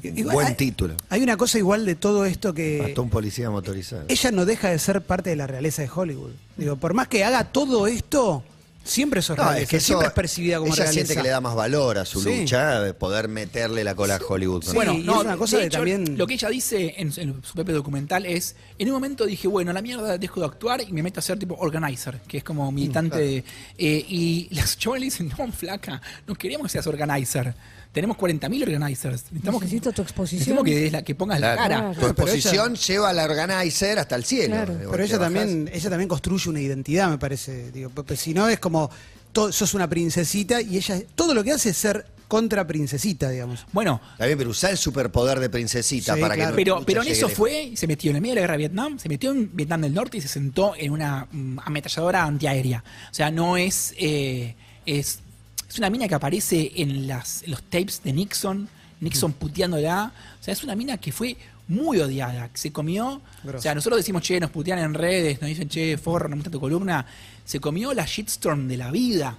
Igual 0.02 0.34
Buen 0.34 0.48
hay- 0.48 0.56
título. 0.56 0.96
Hay 1.10 1.22
una 1.22 1.36
cosa 1.38 1.58
igual 1.58 1.86
de 1.86 1.94
todo 1.96 2.26
esto 2.26 2.54
que. 2.54 2.82
Hasta 2.82 3.02
un 3.02 3.10
policía 3.10 3.50
motorizado. 3.50 4.06
ella 4.08 4.32
no 4.32 4.46
deja 4.46 4.70
de 4.70 4.80
ser 4.80 5.02
parte 5.02 5.30
de 5.30 5.36
la 5.36 5.46
realeza 5.46 5.82
de 5.82 5.90
Hollywood. 5.94 6.32
Digo, 6.58 6.78
por 6.78 6.94
más 6.94 7.08
que 7.10 7.24
haga 7.26 7.44
todo 7.52 7.86
esto, 7.86 8.44
siempre 8.84 9.22
No, 9.30 9.36
realeza, 9.36 9.60
es 9.62 9.70
que 9.70 9.78
eso, 9.78 9.86
siempre 9.88 10.08
es 10.08 10.14
percibida 10.14 10.58
como 10.58 10.68
ella 10.68 10.76
realeza. 10.78 10.94
siente 10.94 11.16
que 11.16 11.24
le 11.24 11.30
da 11.30 11.42
más 11.42 11.54
valor 11.56 11.98
a 11.98 12.06
su 12.06 12.22
Sí. 12.22 12.40
lucha 12.42 12.82
de 12.82 12.94
poder 12.94 13.28
meterle 13.28 13.84
la 13.84 13.94
cola 13.96 14.16
a 14.16 14.20
Hollywood. 14.28 14.64
Sí, 14.64 14.76
y 14.78 15.02
es 15.02 15.08
una 15.16 15.38
cosa 15.38 15.58
de 15.58 15.66
hecho, 15.66 15.78
también- 15.78 16.18
Lo 16.18 16.26
que 16.26 16.34
ella 16.36 16.50
dice 16.50 16.96
en, 16.98 17.12
su- 17.12 17.22
en 17.22 17.44
su 17.44 17.54
propio 17.54 17.76
documental 17.76 18.26
es, 18.26 18.56
en 18.78 18.88
un 18.88 18.94
momento 18.96 19.26
dije, 19.26 19.48
bueno, 19.48 19.72
la 19.74 19.82
mierda 19.82 20.18
dejo 20.18 20.40
de 20.40 20.46
actuar 20.48 20.82
y 20.82 20.92
me 20.92 21.04
meto 21.04 21.20
a 21.20 21.24
ser 21.24 21.38
tipo 21.38 21.56
organizer, 21.60 22.20
que 22.28 22.38
es 22.40 22.44
como 22.44 22.72
militante. 22.72 23.10
claro. 23.10 23.26
de- 23.26 23.44
eh, 23.78 24.06
y 24.08 24.48
las 24.56 24.78
chavales 24.78 25.02
le 25.02 25.06
dicen, 25.06 25.32
no, 25.38 25.52
flaca, 25.52 26.02
no 26.28 26.36
queremos 26.36 26.66
que 26.68 26.70
seas 26.74 26.88
organizer. 26.88 27.54
Tenemos 27.92 28.18
40.000 28.18 28.62
organizers. 28.64 29.24
Necesitamos 29.32 29.62
Necesito 29.64 29.92
tu 29.92 30.02
exposición. 30.04 30.40
Necesitamos 30.64 30.66
que, 30.66 30.92
la- 30.92 31.02
que 31.02 31.16
pongas 31.16 31.40
la 31.40 31.56
cara. 31.56 31.68
Claro. 31.68 31.94
Tu 31.94 31.96
Pero 31.96 32.08
ella- 32.28 32.36
exposición 32.36 32.76
lleva 32.76 33.10
a 33.10 33.14
la 33.14 33.24
organizer 33.26 33.98
hasta 34.00 34.16
el 34.16 34.24
cielo. 34.26 34.56
Claro. 34.56 34.74
Pero 34.92 35.04
ella 35.04 35.18
bajás. 35.18 35.34
también, 35.34 35.70
ella 35.74 35.90
también 35.90 36.08
construye 36.08 36.50
una 36.50 36.62
identidad, 36.62 37.10
me 37.10 37.18
parece. 37.18 37.72
Digo, 37.72 37.90
porque 37.90 38.16
si 38.16 38.34
no 38.34 38.48
es 38.48 38.60
como 38.60 38.92
to- 39.32 39.52
sos 39.52 39.74
una 39.74 39.90
princesita 39.90 40.62
y 40.62 40.78
ella 40.78 41.02
todo 41.16 41.34
lo 41.34 41.44
que 41.44 41.52
hace 41.52 41.70
es 41.72 41.78
ser 41.78 42.06
contra 42.28 42.68
princesita, 42.68 43.28
digamos. 43.32 43.66
Bueno, 43.72 44.00
Está 44.12 44.28
bien, 44.28 44.38
pero 44.38 44.52
usar 44.52 44.70
el 44.70 44.78
superpoder 44.78 45.40
de 45.40 45.50
princesita 45.50 46.14
Sí, 46.14 46.22
para 46.22 46.36
claro. 46.36 46.56
que 46.56 46.64
Pero, 46.86 47.02
en 47.02 47.08
eso 47.08 47.22
lejos. 47.26 47.34
fue, 47.34 47.64
y 47.64 47.76
se 47.76 47.88
metió 47.88 48.12
en 48.12 48.18
el 48.18 48.22
medio 48.22 48.36
de 48.36 48.42
la 48.42 48.42
guerra 48.42 48.54
de 48.54 48.58
Vietnam, 48.60 49.00
se 49.00 49.10
metió 49.10 49.32
en 49.32 49.50
Vietnam 49.56 49.82
del 49.82 49.96
Norte 49.96 50.18
y 50.18 50.22
se 50.22 50.28
sentó 50.28 50.74
en 50.78 50.92
una 50.92 51.28
mm, 51.32 51.58
ametralladora 51.66 52.24
antiaérea. 52.26 52.84
O 53.10 53.14
sea, 53.16 53.32
no 53.32 53.58
es, 53.58 53.96
eh, 53.98 54.56
es. 54.86 55.22
Es 55.70 55.78
una 55.78 55.90
mina 55.90 56.08
que 56.08 56.16
aparece 56.16 56.72
en, 56.76 57.08
las, 57.08 57.44
los 57.48 57.62
tapes 57.64 58.02
de 58.04 58.12
Nixon, 58.14 58.68
Nixon 59.02 59.34
puteándola. 59.34 60.12
O 60.40 60.44
sea, 60.44 60.52
es 60.54 60.64
una 60.64 60.76
mina 60.76 60.98
que 60.98 61.12
fue 61.12 61.38
muy 61.68 62.00
odiada, 62.00 62.50
que 62.50 62.58
se 62.58 62.72
comió. 62.72 63.22
O 63.58 63.62
sea, 63.62 63.76
nosotros 63.76 64.00
decimos, 64.00 64.24
che, 64.24 64.40
nos 64.40 64.50
putean 64.50 64.80
en 64.80 64.94
redes, 64.96 65.40
nos 65.40 65.48
dicen, 65.48 65.70
che, 65.70 65.98
forro, 65.98 66.28
no 66.28 66.36
me 66.36 66.42
gusta 66.42 66.50
tu 66.52 66.60
columna. 66.60 67.06
Se 67.46 67.60
comió 67.60 67.94
la 67.94 68.06
shitstorm 68.06 68.68
de 68.68 68.78
la 68.78 68.90
vida. 68.92 69.38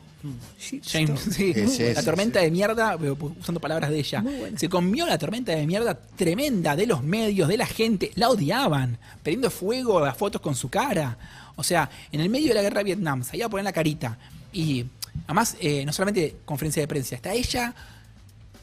Jane- 0.83 1.17
sí, 1.17 1.53
Sí, 1.55 1.83
la 1.95 2.01
sí, 2.01 2.05
tormenta 2.05 2.41
de 2.41 2.51
mierda, 2.51 2.97
pero 2.99 3.17
usando 3.41 3.59
palabras 3.59 3.91
de 3.91 3.99
ella. 3.99 4.23
Se 4.57 4.69
comió 4.69 5.07
la 5.07 5.19
tormenta 5.19 5.53
de 5.53 5.67
mierda 5.67 5.95
tremenda 5.95 6.77
de 6.77 6.87
los 6.87 7.03
medios, 7.03 7.49
de 7.49 7.57
la 7.57 7.67
gente. 7.67 8.13
La 8.15 8.29
odiaban, 8.29 8.99
prendiendo 9.23 9.51
fuego 9.51 10.05
a 10.05 10.13
fotos 10.15 10.41
con 10.41 10.55
su 10.55 10.69
cara. 10.69 11.17
O 11.57 11.65
sea, 11.65 11.91
en 12.13 12.21
el 12.21 12.29
medio 12.31 12.49
de 12.49 12.55
la 12.55 12.63
guerra 12.63 12.79
de 12.79 12.85
Vietnam, 12.85 13.25
se 13.25 13.37
iba 13.37 13.47
a 13.47 13.51
poner 13.51 13.65
la 13.65 13.73
carita. 13.73 14.19
Y 14.53 14.85
además, 15.27 15.57
eh, 15.61 15.85
no 15.85 15.93
solamente 15.93 16.37
conferencia 16.45 16.83
de 16.83 16.89
prensa, 16.89 17.15
está 17.15 17.33
ella, 17.33 17.75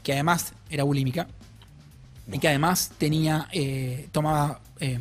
que 0.02 0.12
además 0.12 0.52
era 0.70 0.84
bulímica, 0.84 1.28
y 2.30 2.38
que 2.38 2.48
además 2.48 2.92
tenía, 2.98 3.48
eh, 3.52 4.08
tomaba 4.12 4.60
eh, 4.80 4.98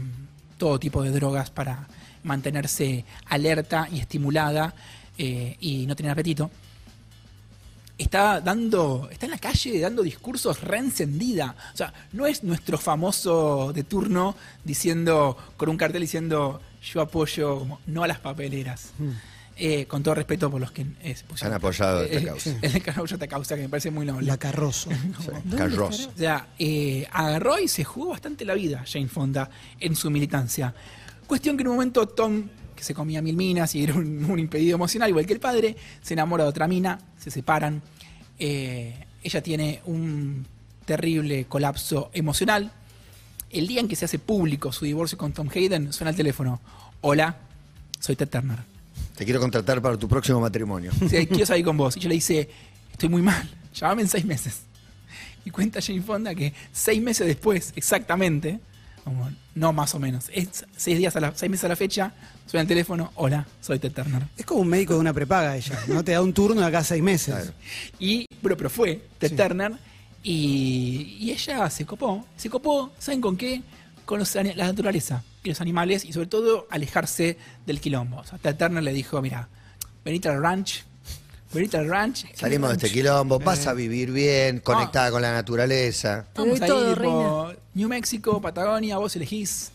todo 0.57 0.79
tipo 0.79 1.03
de 1.03 1.11
drogas 1.11 1.49
para 1.49 1.87
mantenerse 2.23 3.05
alerta 3.25 3.87
y 3.91 3.99
estimulada. 3.99 4.73
eh, 5.17 5.57
y 5.59 5.85
no 5.87 5.95
tenían 5.95 6.13
apetito, 6.13 6.51
está 7.97 8.39
dando, 8.39 9.09
está 9.11 9.25
en 9.25 9.31
la 9.31 9.39
calle 9.39 9.79
dando 9.79 10.03
discursos 10.03 10.61
reencendida. 10.61 11.55
O 11.73 11.77
sea, 11.77 11.93
no 12.13 12.27
es 12.27 12.43
nuestro 12.43 12.77
famoso 12.77 13.73
de 13.73 13.83
turno 13.83 14.35
diciendo, 14.63 15.37
con 15.57 15.69
un 15.69 15.77
cartel 15.77 16.01
diciendo 16.01 16.61
yo 16.81 17.01
apoyo 17.01 17.79
no 17.87 18.03
a 18.03 18.07
las 18.07 18.19
papeleras. 18.19 18.91
Eh, 19.59 19.85
con 19.87 20.03
todo 20.03 20.13
respeto 20.13 20.51
por 20.51 20.61
los 20.61 20.71
que 20.71 20.85
eh, 21.01 21.15
se 21.15 21.25
pusieron- 21.25 21.53
Han 21.53 21.57
apoyado 21.57 22.03
esta 22.03 22.19
eh, 22.19 22.25
causa. 22.25 22.49
El 22.61 22.75
apoyado 22.77 23.05
esta 23.15 23.27
causa, 23.27 23.55
que 23.55 23.63
me 23.63 23.69
parece 23.69 23.89
muy 23.89 24.05
noble. 24.05 24.27
La 24.27 24.37
Carrozo. 24.37 24.89
¿Dónde 25.43 25.57
Carros. 25.57 25.99
estará? 25.99 26.13
O 26.13 26.17
sea, 26.17 26.47
eh, 26.59 27.07
agarró 27.11 27.57
y 27.59 27.67
se 27.67 27.83
jugó 27.83 28.09
bastante 28.09 28.45
la 28.45 28.53
vida 28.53 28.83
Jane 28.85 29.07
Fonda 29.07 29.49
en 29.79 29.95
su 29.95 30.11
militancia. 30.11 30.73
Cuestión 31.25 31.57
que 31.57 31.61
en 31.63 31.69
un 31.69 31.73
momento 31.75 32.07
Tom, 32.07 32.43
que 32.75 32.83
se 32.83 32.93
comía 32.93 33.21
mil 33.23 33.35
minas 33.35 33.73
y 33.73 33.83
era 33.83 33.95
un, 33.95 34.25
un 34.29 34.37
impedido 34.37 34.75
emocional, 34.75 35.09
igual 35.09 35.25
que 35.25 35.33
el 35.33 35.39
padre, 35.39 35.75
se 36.03 36.13
enamora 36.13 36.43
de 36.43 36.49
otra 36.51 36.67
mina, 36.67 36.99
se 37.17 37.31
separan. 37.31 37.81
Eh, 38.37 38.93
ella 39.23 39.41
tiene 39.41 39.81
un 39.85 40.45
terrible 40.85 41.45
colapso 41.45 42.11
emocional. 42.13 42.71
El 43.49 43.65
día 43.67 43.79
en 43.79 43.87
que 43.87 43.95
se 43.95 44.05
hace 44.05 44.19
público 44.19 44.71
su 44.71 44.85
divorcio 44.85 45.17
con 45.17 45.31
Tom 45.33 45.49
Hayden, 45.53 45.91
suena 45.93 46.11
el 46.11 46.15
teléfono. 46.15 46.61
Hola, 47.01 47.37
soy 47.99 48.15
Ted 48.15 48.29
Turner. 48.29 48.59
Te 49.17 49.25
quiero 49.25 49.39
contratar 49.39 49.81
para 49.81 49.97
tu 49.97 50.07
próximo 50.07 50.39
matrimonio. 50.39 50.91
Quiero 51.09 51.45
salir 51.45 51.65
con 51.65 51.75
vos. 51.75 51.97
Y 51.97 52.01
yo 52.01 52.07
le 52.07 52.15
dice, 52.15 52.47
estoy 52.91 53.09
muy 53.09 53.23
mal, 53.23 53.49
llámame 53.73 54.03
en 54.03 54.07
seis 54.07 54.23
meses. 54.23 54.61
Y 55.43 55.49
cuenta 55.49 55.81
Jane 55.81 56.03
Fonda 56.03 56.35
que 56.35 56.53
seis 56.71 57.01
meses 57.01 57.25
después, 57.25 57.73
exactamente, 57.75 58.59
como, 59.03 59.27
no 59.55 59.73
más 59.73 59.95
o 59.95 59.99
menos, 59.99 60.25
es 60.31 60.65
seis, 60.75 60.99
días 60.99 61.15
a 61.15 61.19
la, 61.19 61.33
seis 61.35 61.49
meses 61.49 61.63
a 61.63 61.69
la 61.69 61.75
fecha, 61.75 62.13
suena 62.45 62.61
el 62.61 62.67
teléfono, 62.67 63.11
hola, 63.15 63.47
soy 63.59 63.79
Ted 63.79 63.91
Turner. 63.91 64.21
Es 64.37 64.45
como 64.45 64.61
un 64.61 64.67
médico 64.67 64.93
de 64.93 64.99
una 64.99 65.13
prepaga 65.13 65.57
ella, 65.57 65.79
¿no? 65.87 66.03
Te 66.03 66.11
da 66.11 66.21
un 66.21 66.33
turno 66.33 66.61
de 66.61 66.67
acá 66.67 66.83
seis 66.83 67.01
meses. 67.01 67.33
Claro. 67.33 67.53
Y, 67.97 68.27
pero, 68.43 68.55
pero 68.55 68.69
fue 68.69 69.01
Ted 69.17 69.29
Sí. 69.29 69.35
Turner 69.35 69.71
y, 70.21 71.17
y 71.21 71.31
ella 71.31 71.67
se 71.71 71.87
copó. 71.87 72.23
Se 72.35 72.51
copó, 72.51 72.91
¿saben 72.99 73.21
con 73.21 73.35
qué? 73.35 73.63
Con 74.05 74.19
los 74.19 74.35
la 74.35 74.53
naturaleza 74.53 75.23
y 75.47 75.49
los 75.49 75.61
animales 75.61 76.05
y 76.05 76.13
sobre 76.13 76.27
todo 76.27 76.67
alejarse 76.69 77.37
del 77.65 77.79
quilombo. 77.79 78.17
O 78.17 78.23
sea, 78.25 78.37
Ted 78.37 78.55
Turner 78.55 78.83
le 78.83 78.93
dijo, 78.93 79.21
mira, 79.21 79.47
venite 80.03 80.29
al 80.29 80.41
ranch, 80.41 80.83
venite 81.53 81.77
al 81.77 81.87
ranch. 81.87 82.25
Salimos 82.35 82.69
de 82.69 82.75
este 82.75 82.91
quilombo, 82.91 83.39
vas 83.39 83.65
a 83.65 83.73
vivir 83.73 84.11
bien, 84.11 84.59
conectada 84.59 85.09
con 85.09 85.21
la 85.21 85.33
naturaleza. 85.33 86.27
Vamos 86.35 86.61
ahí, 86.61 86.67
todo, 86.67 86.93
tipo, 86.93 87.53
New 87.73 87.89
Mexico, 87.89 88.41
Patagonia, 88.41 88.97
vos 88.97 89.15
elegís. 89.15 89.71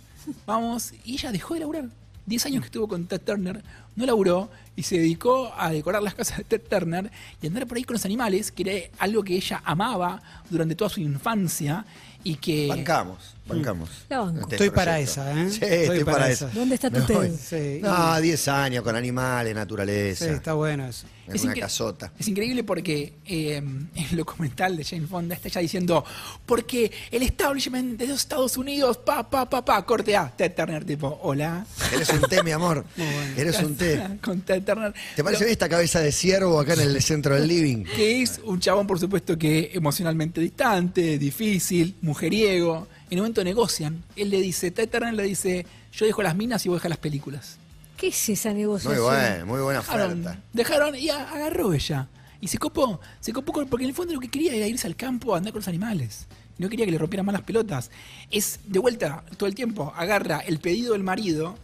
Vamos. 0.46 0.92
Y 1.04 1.14
ella 1.14 1.32
dejó 1.32 1.54
de 1.54 1.60
laburar. 1.60 1.84
Diez 2.24 2.46
años 2.46 2.60
que 2.60 2.66
estuvo 2.66 2.86
con 2.86 3.06
Ted 3.06 3.20
Turner, 3.22 3.62
no 3.96 4.06
laburó 4.06 4.48
y 4.76 4.84
se 4.84 4.96
dedicó 4.96 5.52
a 5.56 5.70
decorar 5.70 6.02
las 6.02 6.14
casas 6.14 6.38
de 6.38 6.44
Ted 6.44 6.62
Turner 6.68 7.10
y 7.40 7.46
andar 7.46 7.66
por 7.66 7.76
ahí 7.76 7.84
con 7.84 7.94
los 7.94 8.04
animales, 8.04 8.52
que 8.52 8.62
era 8.62 8.90
algo 8.98 9.24
que 9.24 9.34
ella 9.34 9.60
amaba 9.64 10.22
durante 10.48 10.76
toda 10.76 10.88
su 10.88 11.00
infancia 11.00 11.84
y 12.24 12.36
que... 12.36 12.68
Bancamos, 12.68 13.34
bancamos. 13.46 13.90
La 14.08 14.20
banco. 14.20 14.48
Estoy 14.50 14.70
para 14.70 14.98
esa, 15.00 15.32
¿eh? 15.32 15.50
Sí, 15.50 15.58
estoy, 15.62 16.04
para, 16.04 16.30
esa. 16.30 16.48
¿Dónde 16.48 16.74
está 16.74 16.90
tu 16.90 17.00
Me 17.00 17.14
voy. 17.14 17.30
Sí. 17.30 17.80
No, 17.82 18.20
10 18.20 18.48
años 18.48 18.82
con 18.82 18.96
animales, 18.96 19.52
Sí, 19.52 19.54
naturaleza. 19.54 20.30
está 20.30 20.54
bueno 20.54 20.86
eso. 20.86 21.06
en 21.26 21.36
Es 21.36 21.44
una 21.44 21.54
casota. 21.54 22.12
Es 22.18 22.28
increíble 22.28 22.64
porque 22.64 23.14
eh, 23.26 23.56
en 23.56 23.90
el 23.94 24.16
documental 24.16 24.76
de 24.76 24.84
Jane 24.84 25.06
Fonda 25.06 25.34
está 25.34 25.48
ya 25.48 25.60
diciendo, 25.60 26.04
porque 26.46 26.90
el 27.10 27.22
establishment 27.22 27.98
de 27.98 28.06
los 28.06 28.20
Estados 28.20 28.56
Unidos, 28.56 28.98
pa, 28.98 29.28
pa, 29.28 29.48
pa, 29.48 29.64
pa, 29.64 29.84
corte 29.84 30.16
A, 30.16 30.30
Ted 30.34 30.52
Turner, 30.54 30.84
tipo, 30.84 31.20
hola. 31.22 31.66
Eres 31.92 32.08
un 32.10 32.22
té, 32.22 32.42
mi 32.42 32.52
amor. 32.52 32.84
Eres 33.36 33.58
un 33.60 33.76
té. 33.76 34.00
Con 34.22 34.40
Ted 34.42 34.62
Turner. 34.62 34.94
¿Te 35.16 35.24
parece 35.24 35.44
bien 35.44 35.52
esta 35.52 35.68
cabeza 35.68 36.00
de 36.00 36.12
ciervo 36.12 36.60
acá 36.60 36.74
en 36.74 36.80
el 36.80 37.02
centro 37.02 37.34
del 37.34 37.48
living? 37.48 37.84
que 37.84 38.22
es 38.22 38.40
un 38.44 38.60
chabón, 38.60 38.86
por 38.86 38.98
supuesto, 38.98 39.36
que 39.36 39.70
emocionalmente 39.74 40.40
distante, 40.40 41.18
difícil, 41.18 41.96
mujeriego. 42.12 42.86
En 43.10 43.18
un 43.18 43.22
momento 43.24 43.42
negocian. 43.44 44.02
Él 44.16 44.30
le 44.30 44.40
dice, 44.40 44.70
Ted 44.70 44.88
Turner 44.88 45.14
le 45.14 45.22
dice, 45.24 45.66
yo 45.92 46.06
dejo 46.06 46.22
las 46.22 46.36
minas 46.36 46.64
y 46.64 46.68
vos 46.68 46.76
dejas 46.76 46.90
las 46.90 46.98
películas. 46.98 47.56
¿Qué 47.96 48.08
es 48.08 48.28
esa 48.28 48.50
Muy 48.50 48.60
negociación? 48.60 49.02
buena, 49.04 49.44
muy 49.44 49.60
buena 49.60 49.80
Dejaron, 49.80 50.20
oferta. 50.20 50.40
dejaron 50.52 50.94
y 50.96 51.08
a- 51.08 51.30
agarró 51.30 51.72
ella. 51.72 52.08
Y 52.40 52.48
se 52.48 52.58
copó. 52.58 53.00
Se 53.20 53.32
copó 53.32 53.52
con- 53.52 53.68
porque 53.68 53.84
en 53.84 53.90
el 53.90 53.94
fondo 53.96 54.12
lo 54.14 54.20
que 54.20 54.28
quería 54.28 54.54
era 54.54 54.66
irse 54.66 54.86
al 54.86 54.96
campo 54.96 55.34
a 55.34 55.38
andar 55.38 55.52
con 55.52 55.60
los 55.60 55.68
animales. 55.68 56.26
No 56.58 56.68
quería 56.68 56.84
que 56.84 56.92
le 56.92 56.98
rompieran 56.98 57.24
más 57.26 57.32
las 57.32 57.42
pelotas. 57.42 57.90
Es 58.30 58.60
de 58.66 58.78
vuelta 58.78 59.22
todo 59.36 59.48
el 59.48 59.54
tiempo. 59.54 59.92
Agarra 59.96 60.40
el 60.40 60.58
pedido 60.58 60.92
del 60.94 61.02
marido 61.02 61.56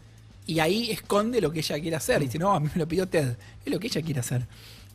y 0.47 0.61
ahí 0.61 0.91
esconde 0.91 1.41
lo 1.41 1.51
que 1.51 1.59
ella 1.61 1.79
quiere 1.81 1.97
hacer. 1.97 2.21
Dice, 2.21 2.39
no, 2.39 2.55
a 2.55 2.61
mí 2.61 2.69
me 2.73 2.79
lo 2.79 2.87
pidió 2.89 3.07
Ted. 3.09 3.37
Es 3.65 3.73
lo 3.73 3.79
que 3.81 3.89
ella 3.89 4.03
quiere 4.03 4.21
hacer. 4.21 4.47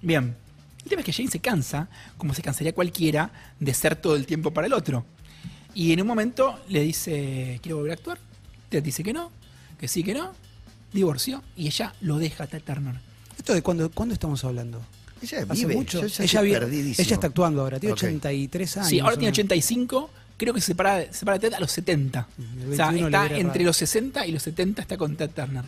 Bien. 0.01 0.35
El 0.83 0.89
tema 0.89 0.99
es 1.01 1.05
que 1.05 1.13
Jane 1.13 1.29
se 1.31 1.39
cansa, 1.39 1.87
como 2.17 2.33
se 2.33 2.41
cansaría 2.41 2.73
cualquiera, 2.73 3.31
de 3.59 3.73
ser 3.73 3.95
todo 3.95 4.15
el 4.17 4.25
tiempo 4.25 4.51
para 4.51 4.67
el 4.67 4.73
otro. 4.73 5.05
Y 5.73 5.91
en 5.93 6.01
un 6.01 6.07
momento 6.07 6.59
le 6.69 6.81
dice, 6.81 7.59
quiero 7.61 7.77
volver 7.77 7.91
a 7.91 7.95
actuar. 7.95 8.19
Ted 8.69 8.83
dice 8.83 9.03
que 9.03 9.13
no, 9.13 9.31
que 9.79 9.87
sí, 9.87 10.03
que 10.03 10.13
no. 10.13 10.33
Divorció 10.91 11.41
y 11.57 11.65
ella 11.67 11.93
lo 12.01 12.19
deja 12.19 12.43
a 12.43 12.47
Ted 12.47 12.61
Turner. 12.61 12.95
¿Esto 13.37 13.53
de 13.53 13.61
cuándo, 13.63 13.89
cuándo 13.89 14.13
estamos 14.13 14.43
hablando? 14.43 14.79
Ella 15.21 15.45
Hace 15.49 15.53
vive. 15.65 15.75
mucho. 15.75 16.01
Yo 16.05 16.23
ya 16.23 16.41
ella, 16.41 17.01
está 17.15 17.27
actuando 17.27 17.61
ahora, 17.61 17.79
tiene 17.79 17.93
Ok. 17.93 17.99
83 17.99 18.77
años. 18.77 18.89
Sí, 18.89 18.99
ahora 18.99 19.13
tiene 19.15 19.27
menos. 19.31 19.37
85. 19.39 20.09
Creo 20.37 20.53
que 20.53 20.61
se 20.61 20.67
separa, 20.67 21.01
se 21.05 21.13
separa 21.13 21.39
de 21.39 21.47
Ted 21.49 21.55
a 21.55 21.59
los 21.59 21.71
70. 21.71 22.27
Mm, 22.37 22.71
o 22.71 22.75
sea, 22.75 22.91
21 22.91 23.09
le 23.09 23.17
está 23.25 23.37
entre 23.39 23.53
raro. 23.59 23.65
los 23.65 23.77
60 23.77 24.27
y 24.27 24.31
los 24.31 24.43
70 24.43 24.81
está 24.83 24.97
con 24.97 25.15
Ted 25.15 25.29
Turner. 25.31 25.63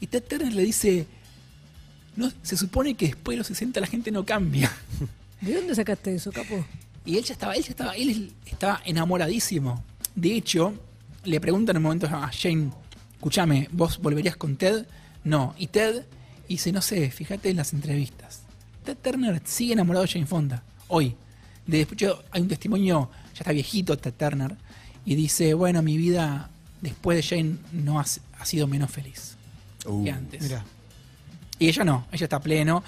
Y 0.00 0.06
Ted 0.06 0.22
Turner 0.22 0.52
le 0.52 0.62
dice, 0.62 1.06
no, 2.16 2.32
se 2.42 2.56
supone 2.56 2.94
que 2.94 3.06
después 3.08 3.34
de 3.34 3.38
los 3.38 3.46
60 3.48 3.80
la 3.80 3.86
gente 3.86 4.10
no 4.10 4.24
cambia. 4.24 4.72
¿De 5.42 5.54
dónde 5.54 5.74
sacaste 5.74 6.14
eso, 6.14 6.32
capo? 6.32 6.64
Y 7.04 7.16
él 7.16 7.24
ya 7.24 7.32
estaba, 7.32 7.54
él 7.54 7.62
ya 7.62 7.70
estaba, 7.70 7.92
él 7.94 8.32
estaba 8.46 8.82
enamoradísimo. 8.84 9.82
De 10.14 10.36
hecho, 10.36 10.74
le 11.24 11.40
preguntan 11.40 11.76
en 11.76 11.78
un 11.78 11.82
momento 11.84 12.06
a 12.06 12.30
Jane, 12.32 12.70
escúchame, 13.14 13.68
¿vos 13.72 13.98
volverías 13.98 14.36
con 14.36 14.56
Ted? 14.56 14.86
No. 15.24 15.54
Y 15.58 15.68
Ted 15.68 16.04
dice, 16.48 16.72
no 16.72 16.82
sé, 16.82 17.10
fíjate 17.10 17.50
en 17.50 17.56
las 17.56 17.72
entrevistas. 17.72 18.42
Ted 18.84 18.96
Turner 19.02 19.40
sigue 19.44 19.72
enamorado 19.72 20.04
de 20.04 20.12
Jane 20.12 20.26
Fonda, 20.26 20.62
hoy. 20.88 21.14
De 21.66 21.82
hecho, 21.82 22.22
hay 22.30 22.42
un 22.42 22.48
testimonio, 22.48 23.10
ya 23.34 23.40
está 23.40 23.52
viejito 23.52 23.96
Ted 23.96 24.14
Turner, 24.14 24.56
y 25.04 25.14
dice, 25.14 25.54
bueno, 25.54 25.82
mi 25.82 25.96
vida 25.96 26.50
después 26.80 27.16
de 27.16 27.22
Jane 27.22 27.56
no 27.72 28.00
ha, 28.00 28.04
ha 28.38 28.44
sido 28.44 28.66
menos 28.66 28.90
feliz 28.90 29.36
Uh, 29.86 30.04
que 30.04 30.10
antes. 30.10 30.42
Mirá. 30.42 30.62
Y 31.58 31.68
ella 31.68 31.84
no, 31.84 32.06
ella 32.12 32.24
está 32.24 32.38
pleno. 32.38 32.84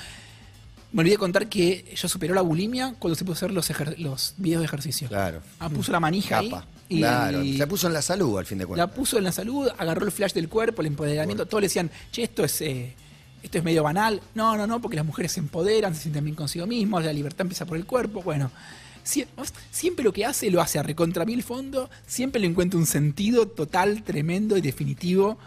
Me 0.92 1.00
olvidé 1.00 1.16
contar 1.16 1.48
que 1.48 1.86
ella 1.90 2.08
superó 2.08 2.34
la 2.34 2.42
bulimia 2.42 2.94
cuando 2.98 3.14
se 3.14 3.24
puso 3.24 3.32
a 3.32 3.38
hacer 3.46 3.50
los, 3.52 3.70
ejer- 3.70 3.96
los 3.98 4.34
videos 4.36 4.60
de 4.60 4.66
ejercicio. 4.66 5.08
Claro. 5.08 5.40
Ah, 5.58 5.70
puso 5.70 5.90
la 5.92 6.00
manija 6.00 6.42
Capa. 6.42 6.60
ahí 6.60 6.96
y 6.96 6.98
Claro. 6.98 7.42
Se 7.56 7.66
puso 7.66 7.86
en 7.86 7.94
la 7.94 8.02
salud 8.02 8.38
al 8.38 8.44
fin 8.46 8.58
de 8.58 8.64
la 8.64 8.68
cuentas. 8.68 8.90
puso 8.90 9.16
en 9.16 9.24
la 9.24 9.32
salud, 9.32 9.68
agarró 9.78 10.04
el 10.04 10.12
flash 10.12 10.32
del 10.34 10.48
cuerpo, 10.50 10.82
el 10.82 10.88
empoderamiento. 10.88 11.46
Todos 11.46 11.62
le 11.62 11.66
decían, 11.68 11.90
che, 12.10 12.24
esto 12.24 12.44
es, 12.44 12.60
eh, 12.60 12.94
esto 13.42 13.56
es 13.58 13.64
medio 13.64 13.82
banal. 13.82 14.20
No, 14.34 14.54
no, 14.56 14.66
no, 14.66 14.80
porque 14.82 14.96
las 14.96 15.06
mujeres 15.06 15.32
se 15.32 15.40
empoderan, 15.40 15.94
se 15.94 16.02
sienten 16.02 16.24
bien 16.24 16.36
consigo 16.36 16.66
mismos, 16.66 17.02
la 17.04 17.12
libertad 17.14 17.42
empieza 17.42 17.64
por 17.64 17.78
el 17.78 17.86
cuerpo. 17.86 18.20
Bueno, 18.22 18.50
sie- 19.02 19.26
siempre 19.70 20.04
lo 20.04 20.12
que 20.12 20.26
hace 20.26 20.50
lo 20.50 20.60
hace 20.60 20.78
a 20.78 20.82
recontra 20.82 21.24
mil 21.24 21.42
fondo, 21.42 21.88
siempre 22.06 22.38
le 22.42 22.48
encuentra 22.48 22.78
un 22.78 22.86
sentido 22.86 23.48
total, 23.48 24.02
tremendo 24.02 24.58
y 24.58 24.60
definitivo. 24.60 25.38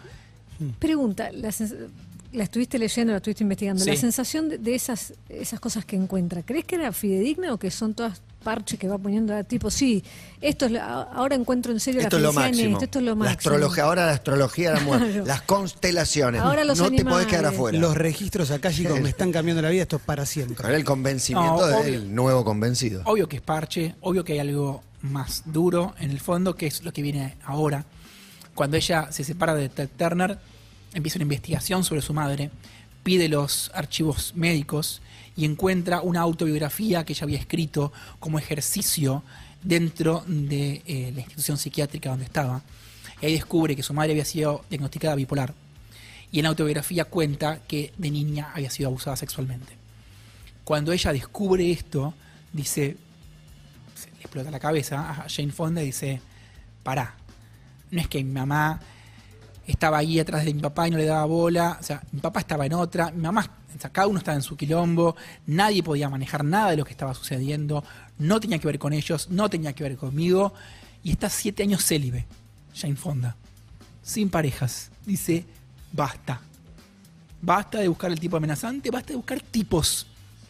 Pregunta, 0.80 1.30
la, 1.32 1.50
sens- 1.50 1.76
la 2.32 2.44
estuviste 2.44 2.78
leyendo, 2.78 3.12
la 3.12 3.18
estuviste 3.18 3.42
investigando. 3.44 3.82
Sí. 3.84 3.90
La 3.90 3.96
sensación 3.96 4.48
de, 4.48 4.58
de 4.58 4.74
esas, 4.74 5.14
esas 5.28 5.60
cosas 5.60 5.84
que 5.84 5.96
encuentra, 5.96 6.42
¿crees 6.42 6.64
que 6.64 6.74
era 6.76 6.92
fidedigna 6.92 7.52
o 7.52 7.58
que 7.58 7.70
son 7.70 7.94
todas 7.94 8.20
parches 8.44 8.78
que 8.78 8.86
va 8.86 8.96
poniendo 8.96 9.34
a 9.34 9.42
tipo, 9.42 9.72
sí, 9.72 10.04
esto 10.40 10.66
es 10.66 10.72
la- 10.72 11.02
ahora 11.02 11.34
encuentro 11.34 11.72
en 11.72 11.80
serio 11.80 12.00
Esto 12.00 12.16
es 12.18 12.22
la 12.22 12.28
lo 12.28 12.30
en 12.30 12.34
máximo. 12.36 12.72
esto, 12.76 12.84
esto 12.84 12.98
es 13.00 13.04
lo 13.04 13.10
La 13.10 13.16
máximo. 13.16 13.38
astrología, 13.38 13.84
ahora 13.84 14.06
la 14.06 14.12
astrología 14.12 14.70
era 14.70 14.80
muerte. 14.80 15.06
Claro. 15.10 15.26
Las 15.26 15.42
constelaciones. 15.42 16.40
Ahora 16.42 16.62
los 16.64 16.78
no 16.78 16.90
te 16.90 17.04
podés 17.04 17.26
quedar 17.26 17.46
afuera. 17.46 17.76
Los 17.78 17.96
registros 17.96 18.50
acá, 18.52 18.70
chicos, 18.70 19.00
me 19.00 19.08
están 19.08 19.32
cambiando 19.32 19.62
la 19.62 19.70
vida, 19.70 19.82
esto 19.82 19.96
es 19.96 20.02
para 20.02 20.24
siempre. 20.26 20.56
Con 20.62 20.70
el 20.72 20.84
convencimiento 20.84 21.68
No, 21.68 21.82
del 21.82 22.02
obvio. 22.02 22.08
nuevo 22.14 22.44
convencido. 22.44 23.02
Obvio 23.06 23.28
que 23.28 23.36
es 23.36 23.42
parche, 23.42 23.96
obvio 24.00 24.22
que 24.22 24.34
hay 24.34 24.38
algo 24.38 24.82
más 25.02 25.42
duro 25.46 25.94
en 25.98 26.10
el 26.12 26.20
fondo, 26.20 26.54
que 26.54 26.66
es 26.68 26.84
lo 26.84 26.92
que 26.92 27.02
viene 27.02 27.36
ahora. 27.44 27.84
Cuando 28.54 28.76
ella 28.76 29.10
se 29.10 29.24
separa 29.24 29.54
de 29.56 29.68
Ted 29.68 29.88
Turner, 29.98 30.38
empieza 30.96 31.18
una 31.18 31.24
investigación 31.24 31.84
sobre 31.84 32.00
su 32.00 32.14
madre, 32.14 32.50
pide 33.02 33.28
los 33.28 33.70
archivos 33.74 34.32
médicos 34.34 35.02
y 35.36 35.44
encuentra 35.44 36.00
una 36.00 36.20
autobiografía 36.20 37.04
que 37.04 37.12
ella 37.12 37.24
había 37.24 37.38
escrito 37.38 37.92
como 38.18 38.38
ejercicio 38.38 39.22
dentro 39.62 40.24
de 40.26 40.82
eh, 40.86 41.12
la 41.14 41.20
institución 41.20 41.58
psiquiátrica 41.58 42.10
donde 42.10 42.24
estaba. 42.24 42.62
Y 43.20 43.26
ahí 43.26 43.32
descubre 43.34 43.76
que 43.76 43.82
su 43.82 43.92
madre 43.92 44.12
había 44.12 44.24
sido 44.24 44.64
diagnosticada 44.70 45.14
bipolar. 45.14 45.54
Y 46.32 46.38
en 46.38 46.44
la 46.44 46.48
autobiografía 46.48 47.04
cuenta 47.04 47.60
que 47.68 47.92
de 47.98 48.10
niña 48.10 48.50
había 48.54 48.70
sido 48.70 48.88
abusada 48.88 49.16
sexualmente. 49.16 49.74
Cuando 50.64 50.92
ella 50.92 51.12
descubre 51.12 51.70
esto, 51.70 52.14
dice, 52.52 52.96
se 53.94 54.10
le 54.10 54.20
explota 54.20 54.50
la 54.50 54.58
cabeza 54.58 55.10
a 55.10 55.28
Jane 55.28 55.52
Fonda 55.52 55.82
y 55.82 55.86
dice, 55.86 56.20
pará, 56.82 57.14
no 57.90 58.00
es 58.00 58.08
que 58.08 58.24
mi 58.24 58.32
mamá 58.32 58.80
estaba 59.66 59.98
ahí 59.98 60.18
atrás 60.18 60.44
de 60.44 60.54
mi 60.54 60.60
papá 60.60 60.88
y 60.88 60.90
no 60.90 60.96
le 60.96 61.04
daba 61.04 61.24
bola, 61.24 61.78
o 61.80 61.82
sea, 61.82 62.02
mi 62.12 62.20
papá 62.20 62.40
estaba 62.40 62.66
en 62.66 62.74
otra, 62.74 63.10
mi 63.10 63.22
mamá 63.22 63.50
o 63.76 63.80
sea, 63.80 63.90
cada 63.90 64.06
uno 64.06 64.18
estaba 64.18 64.36
en 64.36 64.42
su 64.42 64.56
quilombo, 64.56 65.16
nadie 65.46 65.82
podía 65.82 66.08
manejar 66.08 66.44
nada 66.44 66.70
de 66.70 66.78
lo 66.78 66.84
que 66.84 66.92
estaba 66.92 67.12
sucediendo, 67.14 67.84
no 68.18 68.40
tenía 68.40 68.58
que 68.58 68.66
ver 68.66 68.78
con 68.78 68.92
ellos, 68.92 69.28
no 69.28 69.50
tenía 69.50 69.74
que 69.74 69.84
ver 69.84 69.96
conmigo, 69.96 70.54
y 71.02 71.10
está 71.10 71.28
siete 71.28 71.62
años 71.62 71.84
célibe, 71.84 72.26
Jane 72.74 72.96
Fonda, 72.96 73.36
sin 74.02 74.30
parejas. 74.30 74.90
Dice, 75.04 75.44
basta. 75.92 76.40
Basta 77.42 77.78
de 77.78 77.88
buscar 77.88 78.10
el 78.10 78.18
tipo 78.18 78.36
amenazante, 78.36 78.90
basta 78.90 79.10
de 79.10 79.16
buscar 79.16 79.40
tipos. 79.40 80.06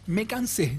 Me 0.07 0.27
cansé. 0.27 0.79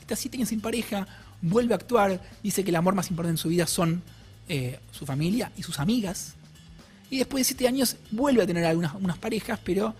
Está 0.00 0.16
siete 0.16 0.36
años 0.36 0.50
sin 0.50 0.60
pareja, 0.60 1.06
vuelve 1.40 1.72
a 1.72 1.76
actuar, 1.76 2.20
dice 2.42 2.62
que 2.62 2.70
el 2.70 2.76
amor 2.76 2.94
más 2.94 3.10
importante 3.10 3.32
en 3.32 3.38
su 3.38 3.48
vida 3.48 3.66
son 3.66 4.02
eh, 4.48 4.78
su 4.92 5.06
familia 5.06 5.50
y 5.56 5.62
sus 5.62 5.80
amigas. 5.80 6.34
Y 7.10 7.18
después 7.18 7.40
de 7.40 7.44
siete 7.44 7.68
años 7.68 7.96
vuelve 8.10 8.42
a 8.42 8.46
tener 8.46 8.64
algunas 8.64 8.94
unas 8.94 9.18
parejas, 9.18 9.58
pero 9.64 9.94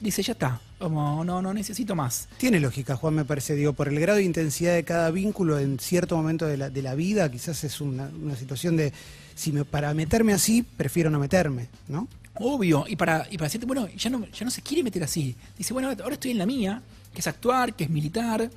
dice, 0.00 0.22
ya 0.22 0.32
está, 0.32 0.60
como 0.78 1.24
no, 1.24 1.42
no 1.42 1.52
necesito 1.52 1.94
más. 1.94 2.28
Tiene 2.38 2.60
lógica, 2.60 2.96
Juan, 2.96 3.14
me 3.14 3.24
parece, 3.24 3.54
digo, 3.54 3.72
por 3.72 3.88
el 3.88 3.98
grado 4.00 4.18
de 4.18 4.24
intensidad 4.24 4.74
de 4.74 4.84
cada 4.84 5.10
vínculo 5.10 5.58
en 5.58 5.78
cierto 5.78 6.16
momento 6.16 6.46
de 6.46 6.56
la, 6.56 6.70
de 6.70 6.82
la 6.82 6.94
vida, 6.94 7.30
quizás 7.30 7.64
es 7.64 7.80
una, 7.80 8.08
una 8.22 8.36
situación 8.36 8.76
de, 8.76 8.92
si 9.34 9.52
me, 9.52 9.64
para 9.64 9.92
meterme 9.92 10.32
así, 10.32 10.62
prefiero 10.62 11.10
no 11.10 11.18
meterme, 11.18 11.68
¿no? 11.88 12.08
Obvio, 12.34 12.86
y 12.88 12.96
para, 12.96 13.26
y 13.30 13.36
para 13.36 13.46
decirte, 13.46 13.66
bueno, 13.66 13.88
ya 13.88 14.08
no, 14.08 14.26
ya 14.26 14.44
no 14.44 14.50
se 14.50 14.62
quiere 14.62 14.82
meter 14.82 15.02
así. 15.04 15.36
Dice, 15.58 15.74
bueno, 15.74 15.88
ahora 15.88 16.14
estoy 16.14 16.30
en 16.30 16.38
la 16.38 16.46
mía, 16.46 16.80
que 17.12 17.20
es 17.20 17.26
actuar, 17.26 17.74
que 17.74 17.84
es 17.84 17.90
militar, 17.90 18.50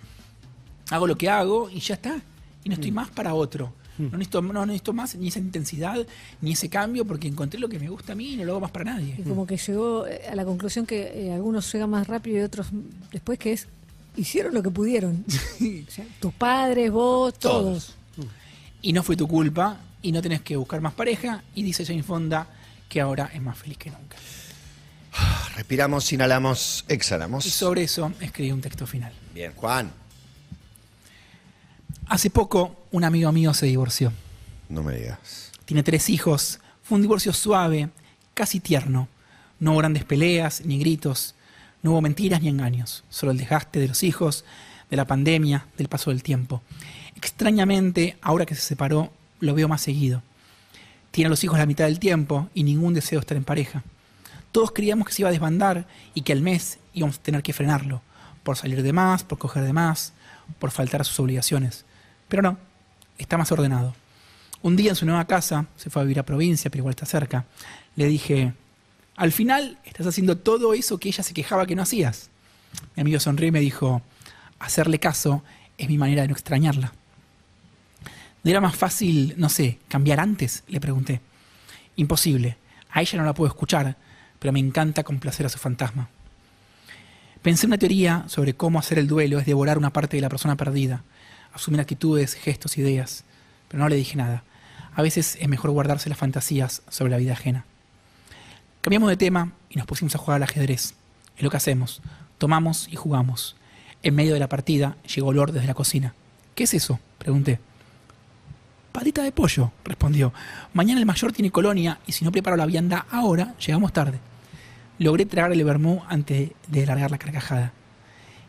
hago 0.89 1.07
lo 1.07 1.17
que 1.17 1.29
hago 1.29 1.69
y 1.69 1.79
ya 1.79 1.95
está. 1.95 2.21
Y 2.63 2.69
no 2.69 2.75
estoy 2.75 2.91
más 2.91 3.09
para 3.09 3.33
otro. 3.33 3.73
No 3.97 4.17
necesito, 4.17 4.41
no 4.41 4.65
necesito 4.65 4.93
más 4.93 5.15
ni 5.15 5.29
esa 5.29 5.39
intensidad, 5.39 6.05
ni 6.41 6.51
ese 6.51 6.69
cambio, 6.69 7.05
porque 7.05 7.27
encontré 7.27 7.60
lo 7.60 7.69
que 7.69 7.79
me 7.79 7.89
gusta 7.89 8.13
a 8.13 8.15
mí 8.15 8.34
y 8.34 8.38
no 8.38 8.45
lo 8.45 8.53
hago 8.53 8.62
más 8.62 8.71
para 8.71 8.86
nadie. 8.86 9.15
Y 9.17 9.23
como 9.23 9.47
que 9.47 9.58
llegó 9.58 10.05
eh, 10.08 10.21
a 10.29 10.36
la 10.36 10.45
conclusión 10.45 10.86
que 10.86 11.27
eh, 11.27 11.34
algunos 11.34 11.71
llegan 11.71 11.89
más 11.89 12.08
rápido 12.08 12.39
y 12.39 12.41
otros 12.41 12.67
después, 13.12 13.39
que 13.39 13.53
es, 13.53 13.67
hicieron 14.15 14.53
lo 14.53 14.62
que 14.62 14.71
pudieron. 14.71 15.23
O 15.88 15.91
sea, 15.91 16.05
tus 16.19 16.34
padres, 16.34 16.91
vos, 16.91 17.34
todos. 17.39 17.95
Y 18.81 18.93
no 18.93 19.01
fue 19.01 19.15
tu 19.15 19.27
culpa, 19.27 19.79
y 20.01 20.12
no 20.12 20.21
tenés 20.21 20.41
que 20.41 20.55
buscar 20.55 20.81
más 20.81 20.93
pareja, 20.93 21.43
y 21.55 21.63
dice 21.63 21.86
Jane 21.86 22.03
Fonda 22.03 22.47
que 22.89 23.01
ahora 23.01 23.31
es 23.34 23.41
más 23.41 23.58
feliz 23.58 23.77
que 23.77 23.89
nunca. 23.89 24.17
Respiramos, 25.55 26.12
inhalamos, 26.12 26.86
exhalamos. 26.88 27.45
Y 27.45 27.49
sobre 27.49 27.84
eso 27.84 28.12
escribí 28.19 28.51
un 28.51 28.62
texto 28.62 28.86
final. 28.86 29.13
Bien, 29.34 29.53
Juan. 29.55 29.91
Hace 32.07 32.29
poco, 32.29 32.75
un 32.91 33.03
amigo 33.03 33.31
mío 33.31 33.53
se 33.55 33.65
divorció. 33.65 34.13
No 34.69 34.83
me 34.83 34.95
digas. 34.95 35.51
Tiene 35.65 35.81
tres 35.81 36.09
hijos. 36.09 36.59
Fue 36.83 36.97
un 36.97 37.01
divorcio 37.01 37.33
suave, 37.33 37.89
casi 38.35 38.59
tierno. 38.59 39.07
No 39.59 39.71
hubo 39.71 39.79
grandes 39.79 40.03
peleas 40.03 40.61
ni 40.63 40.77
gritos. 40.77 41.33
No 41.81 41.91
hubo 41.91 42.01
mentiras 42.01 42.41
ni 42.41 42.49
engaños. 42.49 43.03
Solo 43.09 43.31
el 43.31 43.39
desgaste 43.39 43.79
de 43.79 43.87
los 43.87 44.03
hijos, 44.03 44.45
de 44.91 44.97
la 44.97 45.05
pandemia, 45.05 45.65
del 45.77 45.87
paso 45.87 46.11
del 46.11 46.21
tiempo. 46.21 46.61
Extrañamente, 47.15 48.17
ahora 48.21 48.45
que 48.45 48.53
se 48.53 48.61
separó, 48.61 49.11
lo 49.39 49.55
veo 49.55 49.67
más 49.67 49.81
seguido. 49.81 50.21
Tiene 51.09 51.27
a 51.27 51.29
los 51.29 51.43
hijos 51.43 51.57
la 51.57 51.65
mitad 51.65 51.85
del 51.85 51.97
tiempo 51.97 52.49
y 52.53 52.63
ningún 52.63 52.93
deseo 52.93 53.19
de 53.19 53.21
estar 53.21 53.37
en 53.37 53.45
pareja. 53.45 53.83
Todos 54.51 54.71
creíamos 54.71 55.07
que 55.07 55.13
se 55.13 55.23
iba 55.23 55.29
a 55.29 55.31
desbandar 55.31 55.87
y 56.13 56.21
que 56.21 56.33
al 56.33 56.41
mes 56.41 56.77
íbamos 56.93 57.17
a 57.17 57.23
tener 57.23 57.41
que 57.41 57.53
frenarlo. 57.53 58.03
Por 58.43 58.57
salir 58.57 58.83
de 58.83 58.93
más, 58.93 59.23
por 59.23 59.39
coger 59.39 59.63
de 59.63 59.73
más, 59.73 60.13
por 60.59 60.69
faltar 60.69 61.01
a 61.01 61.03
sus 61.03 61.19
obligaciones. 61.19 61.83
Pero 62.27 62.41
no, 62.41 62.57
está 63.17 63.38
más 63.38 63.51
ordenado. 63.51 63.93
Un 64.61 64.75
día 64.75 64.91
en 64.91 64.95
su 64.95 65.05
nueva 65.05 65.25
casa, 65.25 65.67
se 65.75 65.89
fue 65.89 66.01
a 66.01 66.05
vivir 66.05 66.19
a 66.19 66.23
provincia, 66.23 66.71
pero 66.71 66.81
igual 66.81 66.93
está 66.93 67.05
cerca, 67.05 67.45
le 67.95 68.07
dije, 68.07 68.53
al 69.15 69.31
final 69.31 69.77
estás 69.85 70.07
haciendo 70.07 70.38
todo 70.38 70.73
eso 70.73 70.99
que 70.99 71.09
ella 71.09 71.23
se 71.23 71.33
quejaba 71.33 71.65
que 71.65 71.75
no 71.75 71.83
hacías. 71.83 72.29
Mi 72.95 73.01
amigo 73.01 73.19
sonrió 73.19 73.47
y 73.47 73.51
me 73.51 73.59
dijo, 73.59 74.01
hacerle 74.59 74.99
caso 74.99 75.43
es 75.77 75.88
mi 75.88 75.97
manera 75.97 76.23
de 76.23 76.29
no 76.29 76.33
extrañarla. 76.33 76.93
¿No 78.43 78.51
era 78.51 78.61
más 78.61 78.75
fácil, 78.75 79.33
no 79.38 79.49
sé, 79.49 79.79
cambiar 79.88 80.19
antes? 80.19 80.63
Le 80.67 80.79
pregunté. 80.79 81.21
Imposible. 81.95 82.57
A 82.91 83.01
ella 83.01 83.17
no 83.17 83.25
la 83.25 83.33
puedo 83.33 83.47
escuchar, 83.47 83.97
pero 84.39 84.53
me 84.53 84.59
encanta 84.59 85.03
complacer 85.03 85.45
a 85.45 85.49
su 85.49 85.57
fantasma. 85.57 86.09
Pensé 87.41 87.65
en 87.65 87.71
una 87.71 87.77
teoría 87.77 88.23
sobre 88.27 88.55
cómo 88.55 88.79
hacer 88.79 88.99
el 88.99 89.07
duelo 89.07 89.39
es 89.39 89.45
devorar 89.45 89.77
una 89.77 89.91
parte 89.91 90.17
de 90.17 90.21
la 90.21 90.29
persona 90.29 90.55
perdida, 90.55 91.03
asumir 91.55 91.79
actitudes, 91.79 92.33
gestos, 92.35 92.77
ideas, 92.77 93.23
pero 93.67 93.81
no 93.81 93.89
le 93.89 93.95
dije 93.95 94.15
nada. 94.15 94.43
A 94.93 95.01
veces 95.01 95.37
es 95.39 95.47
mejor 95.47 95.71
guardarse 95.71 96.09
las 96.09 96.17
fantasías 96.17 96.83
sobre 96.89 97.11
la 97.11 97.17
vida 97.17 97.33
ajena. 97.33 97.65
Cambiamos 98.81 99.09
de 99.09 99.17
tema 99.17 99.53
y 99.69 99.77
nos 99.77 99.87
pusimos 99.87 100.13
a 100.15 100.17
jugar 100.19 100.35
al 100.37 100.43
ajedrez. 100.43 100.93
Es 101.35 101.43
lo 101.43 101.49
que 101.49 101.57
hacemos. 101.57 102.01
Tomamos 102.37 102.87
y 102.91 102.95
jugamos. 102.95 103.55
En 104.03 104.15
medio 104.15 104.33
de 104.33 104.39
la 104.39 104.49
partida 104.49 104.97
llegó 105.15 105.29
olor 105.29 105.51
desde 105.51 105.67
la 105.67 105.73
cocina. 105.73 106.13
¿Qué 106.53 106.65
es 106.65 106.73
eso? 106.73 106.99
pregunté. 107.17 107.59
Patita 108.91 109.23
de 109.23 109.31
pollo, 109.31 109.71
respondió. 109.83 110.31
Mañana 110.73 110.99
el 110.99 111.05
mayor 111.05 111.33
tiene 111.33 111.51
colonia 111.51 111.99
y 112.05 112.11
si 112.11 112.23
no 112.23 112.31
preparo 112.31 112.55
la 112.55 112.65
vianda 112.65 113.05
ahora, 113.09 113.55
llegamos 113.57 113.91
tarde. 113.91 114.19
Logré 114.99 115.25
tragar 115.25 115.51
el 115.51 115.63
vermú 115.63 116.01
antes 116.07 116.51
de 116.67 116.85
largar 116.85 117.11
la 117.11 117.17
carcajada. 117.17 117.73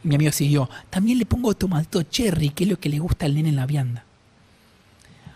Mi 0.07 0.15
amigo 0.15 0.31
siguió. 0.31 0.71
También 0.89 1.19
le 1.19 1.27
pongo 1.27 1.55
tomatito 1.55 2.01
cherry, 2.05 2.51
que 2.51 2.63
es 2.63 2.71
lo 2.71 2.79
que 2.79 2.89
le 2.89 3.01
gusta 3.01 3.27
al 3.27 3.35
nene 3.35 3.49
en 3.49 3.57
la 3.57 3.67
vianda. 3.67 4.05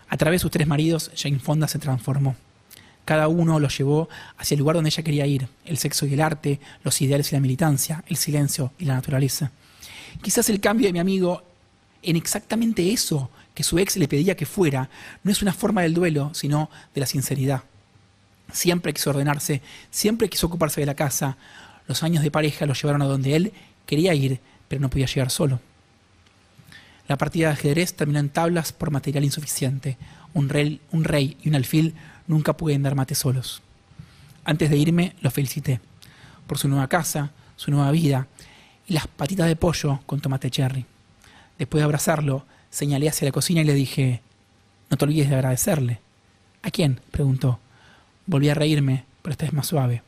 A 0.07 0.15
través 0.15 0.39
de 0.39 0.43
sus 0.43 0.51
tres 0.51 0.65
maridos, 0.65 1.11
Jane 1.13 1.39
Fonda 1.39 1.67
se 1.67 1.77
transformó. 1.77 2.37
Cada 3.03 3.27
uno 3.27 3.59
lo 3.59 3.67
llevó 3.67 4.07
hacia 4.37 4.55
el 4.55 4.59
lugar 4.59 4.75
donde 4.75 4.89
ella 4.89 5.03
quería 5.03 5.25
ir, 5.25 5.49
el 5.65 5.77
sexo 5.77 6.05
y 6.05 6.13
el 6.13 6.21
arte, 6.21 6.61
los 6.85 7.01
ideales 7.01 7.31
y 7.31 7.35
la 7.35 7.41
militancia, 7.41 8.03
el 8.07 8.15
silencio 8.15 8.71
y 8.79 8.85
la 8.85 8.93
naturaleza. 8.93 9.51
Quizás 10.21 10.49
el 10.49 10.61
cambio 10.61 10.87
de 10.87 10.93
mi 10.93 10.99
amigo 10.99 11.43
en 12.01 12.15
exactamente 12.15 12.93
eso 12.93 13.29
que 13.53 13.63
su 13.63 13.77
ex 13.77 13.97
le 13.97 14.07
pedía 14.07 14.37
que 14.37 14.45
fuera 14.45 14.89
no 15.23 15.31
es 15.31 15.41
una 15.41 15.51
forma 15.51 15.81
del 15.81 15.93
duelo, 15.93 16.31
sino 16.33 16.69
de 16.95 17.01
la 17.01 17.07
sinceridad. 17.07 17.63
Siempre 18.53 18.93
quiso 18.93 19.09
ordenarse, 19.09 19.61
siempre 19.89 20.29
quiso 20.29 20.47
ocuparse 20.47 20.79
de 20.79 20.87
la 20.87 20.95
casa. 20.95 21.35
Los 21.87 22.03
años 22.03 22.23
de 22.23 22.31
pareja 22.31 22.65
lo 22.65 22.73
llevaron 22.73 23.01
a 23.01 23.05
donde 23.05 23.35
él 23.35 23.53
quería 23.85 24.13
ir, 24.13 24.39
pero 24.71 24.79
no 24.79 24.89
podía 24.89 25.05
llegar 25.05 25.29
solo. 25.29 25.59
La 27.09 27.17
partida 27.17 27.47
de 27.47 27.53
ajedrez 27.55 27.93
terminó 27.93 28.19
en 28.19 28.29
tablas 28.29 28.71
por 28.71 28.89
material 28.89 29.25
insuficiente. 29.25 29.97
Un 30.33 30.47
rey, 30.47 30.79
un 30.93 31.03
rey 31.03 31.35
y 31.43 31.49
un 31.49 31.55
alfil 31.55 31.93
nunca 32.25 32.55
pueden 32.55 32.81
dar 32.81 32.95
mate 32.95 33.13
solos. 33.13 33.61
Antes 34.45 34.69
de 34.69 34.77
irme, 34.77 35.13
lo 35.19 35.29
felicité 35.29 35.81
por 36.47 36.57
su 36.57 36.69
nueva 36.69 36.87
casa, 36.87 37.31
su 37.57 37.69
nueva 37.69 37.91
vida 37.91 38.27
y 38.87 38.93
las 38.93 39.07
patitas 39.07 39.47
de 39.47 39.57
pollo 39.57 39.99
con 40.05 40.21
tomate 40.21 40.49
cherry. 40.49 40.85
Después 41.59 41.81
de 41.81 41.83
abrazarlo, 41.83 42.45
señalé 42.69 43.09
hacia 43.09 43.25
la 43.25 43.33
cocina 43.33 43.59
y 43.59 43.65
le 43.65 43.73
dije, 43.73 44.21
no 44.89 44.95
te 44.95 45.03
olvides 45.03 45.27
de 45.27 45.35
agradecerle. 45.35 45.99
¿A 46.63 46.71
quién? 46.71 47.01
preguntó. 47.11 47.59
Volví 48.25 48.47
a 48.47 48.53
reírme, 48.53 49.03
pero 49.21 49.33
esta 49.33 49.43
vez 49.43 49.53
más 49.53 49.67
suave. 49.67 50.01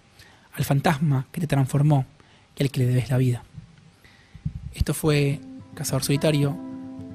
Al 0.53 0.63
fantasma 0.63 1.27
que 1.33 1.41
te 1.41 1.47
transformó 1.47 2.05
y 2.57 2.63
al 2.63 2.71
que 2.71 2.79
le 2.79 2.85
debes 2.85 3.09
la 3.09 3.17
vida. 3.17 3.43
Esto 4.73 4.93
fue 4.93 5.39
Cazador 5.75 6.03
Solitario, 6.03 6.57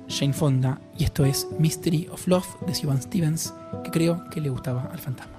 Jane 0.08 0.32
Fonda, 0.32 0.80
y 0.96 1.04
esto 1.04 1.24
es 1.24 1.46
Mystery 1.58 2.08
of 2.10 2.26
Love 2.26 2.46
de 2.66 2.74
Siobhan 2.74 3.02
Stevens, 3.02 3.52
que 3.84 3.90
creo 3.90 4.24
que 4.30 4.40
le 4.40 4.48
gustaba 4.48 4.88
al 4.92 4.98
fantasma. 4.98 5.38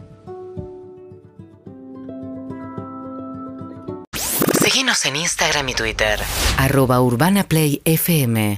Síguenos 4.61 5.03
en 5.05 5.15
Instagram 5.15 5.69
y 5.69 5.73
Twitter. 5.73 6.19
Arroba 6.57 7.01
Urbana 7.01 7.43
Play 7.43 7.81
FM. 7.85 8.55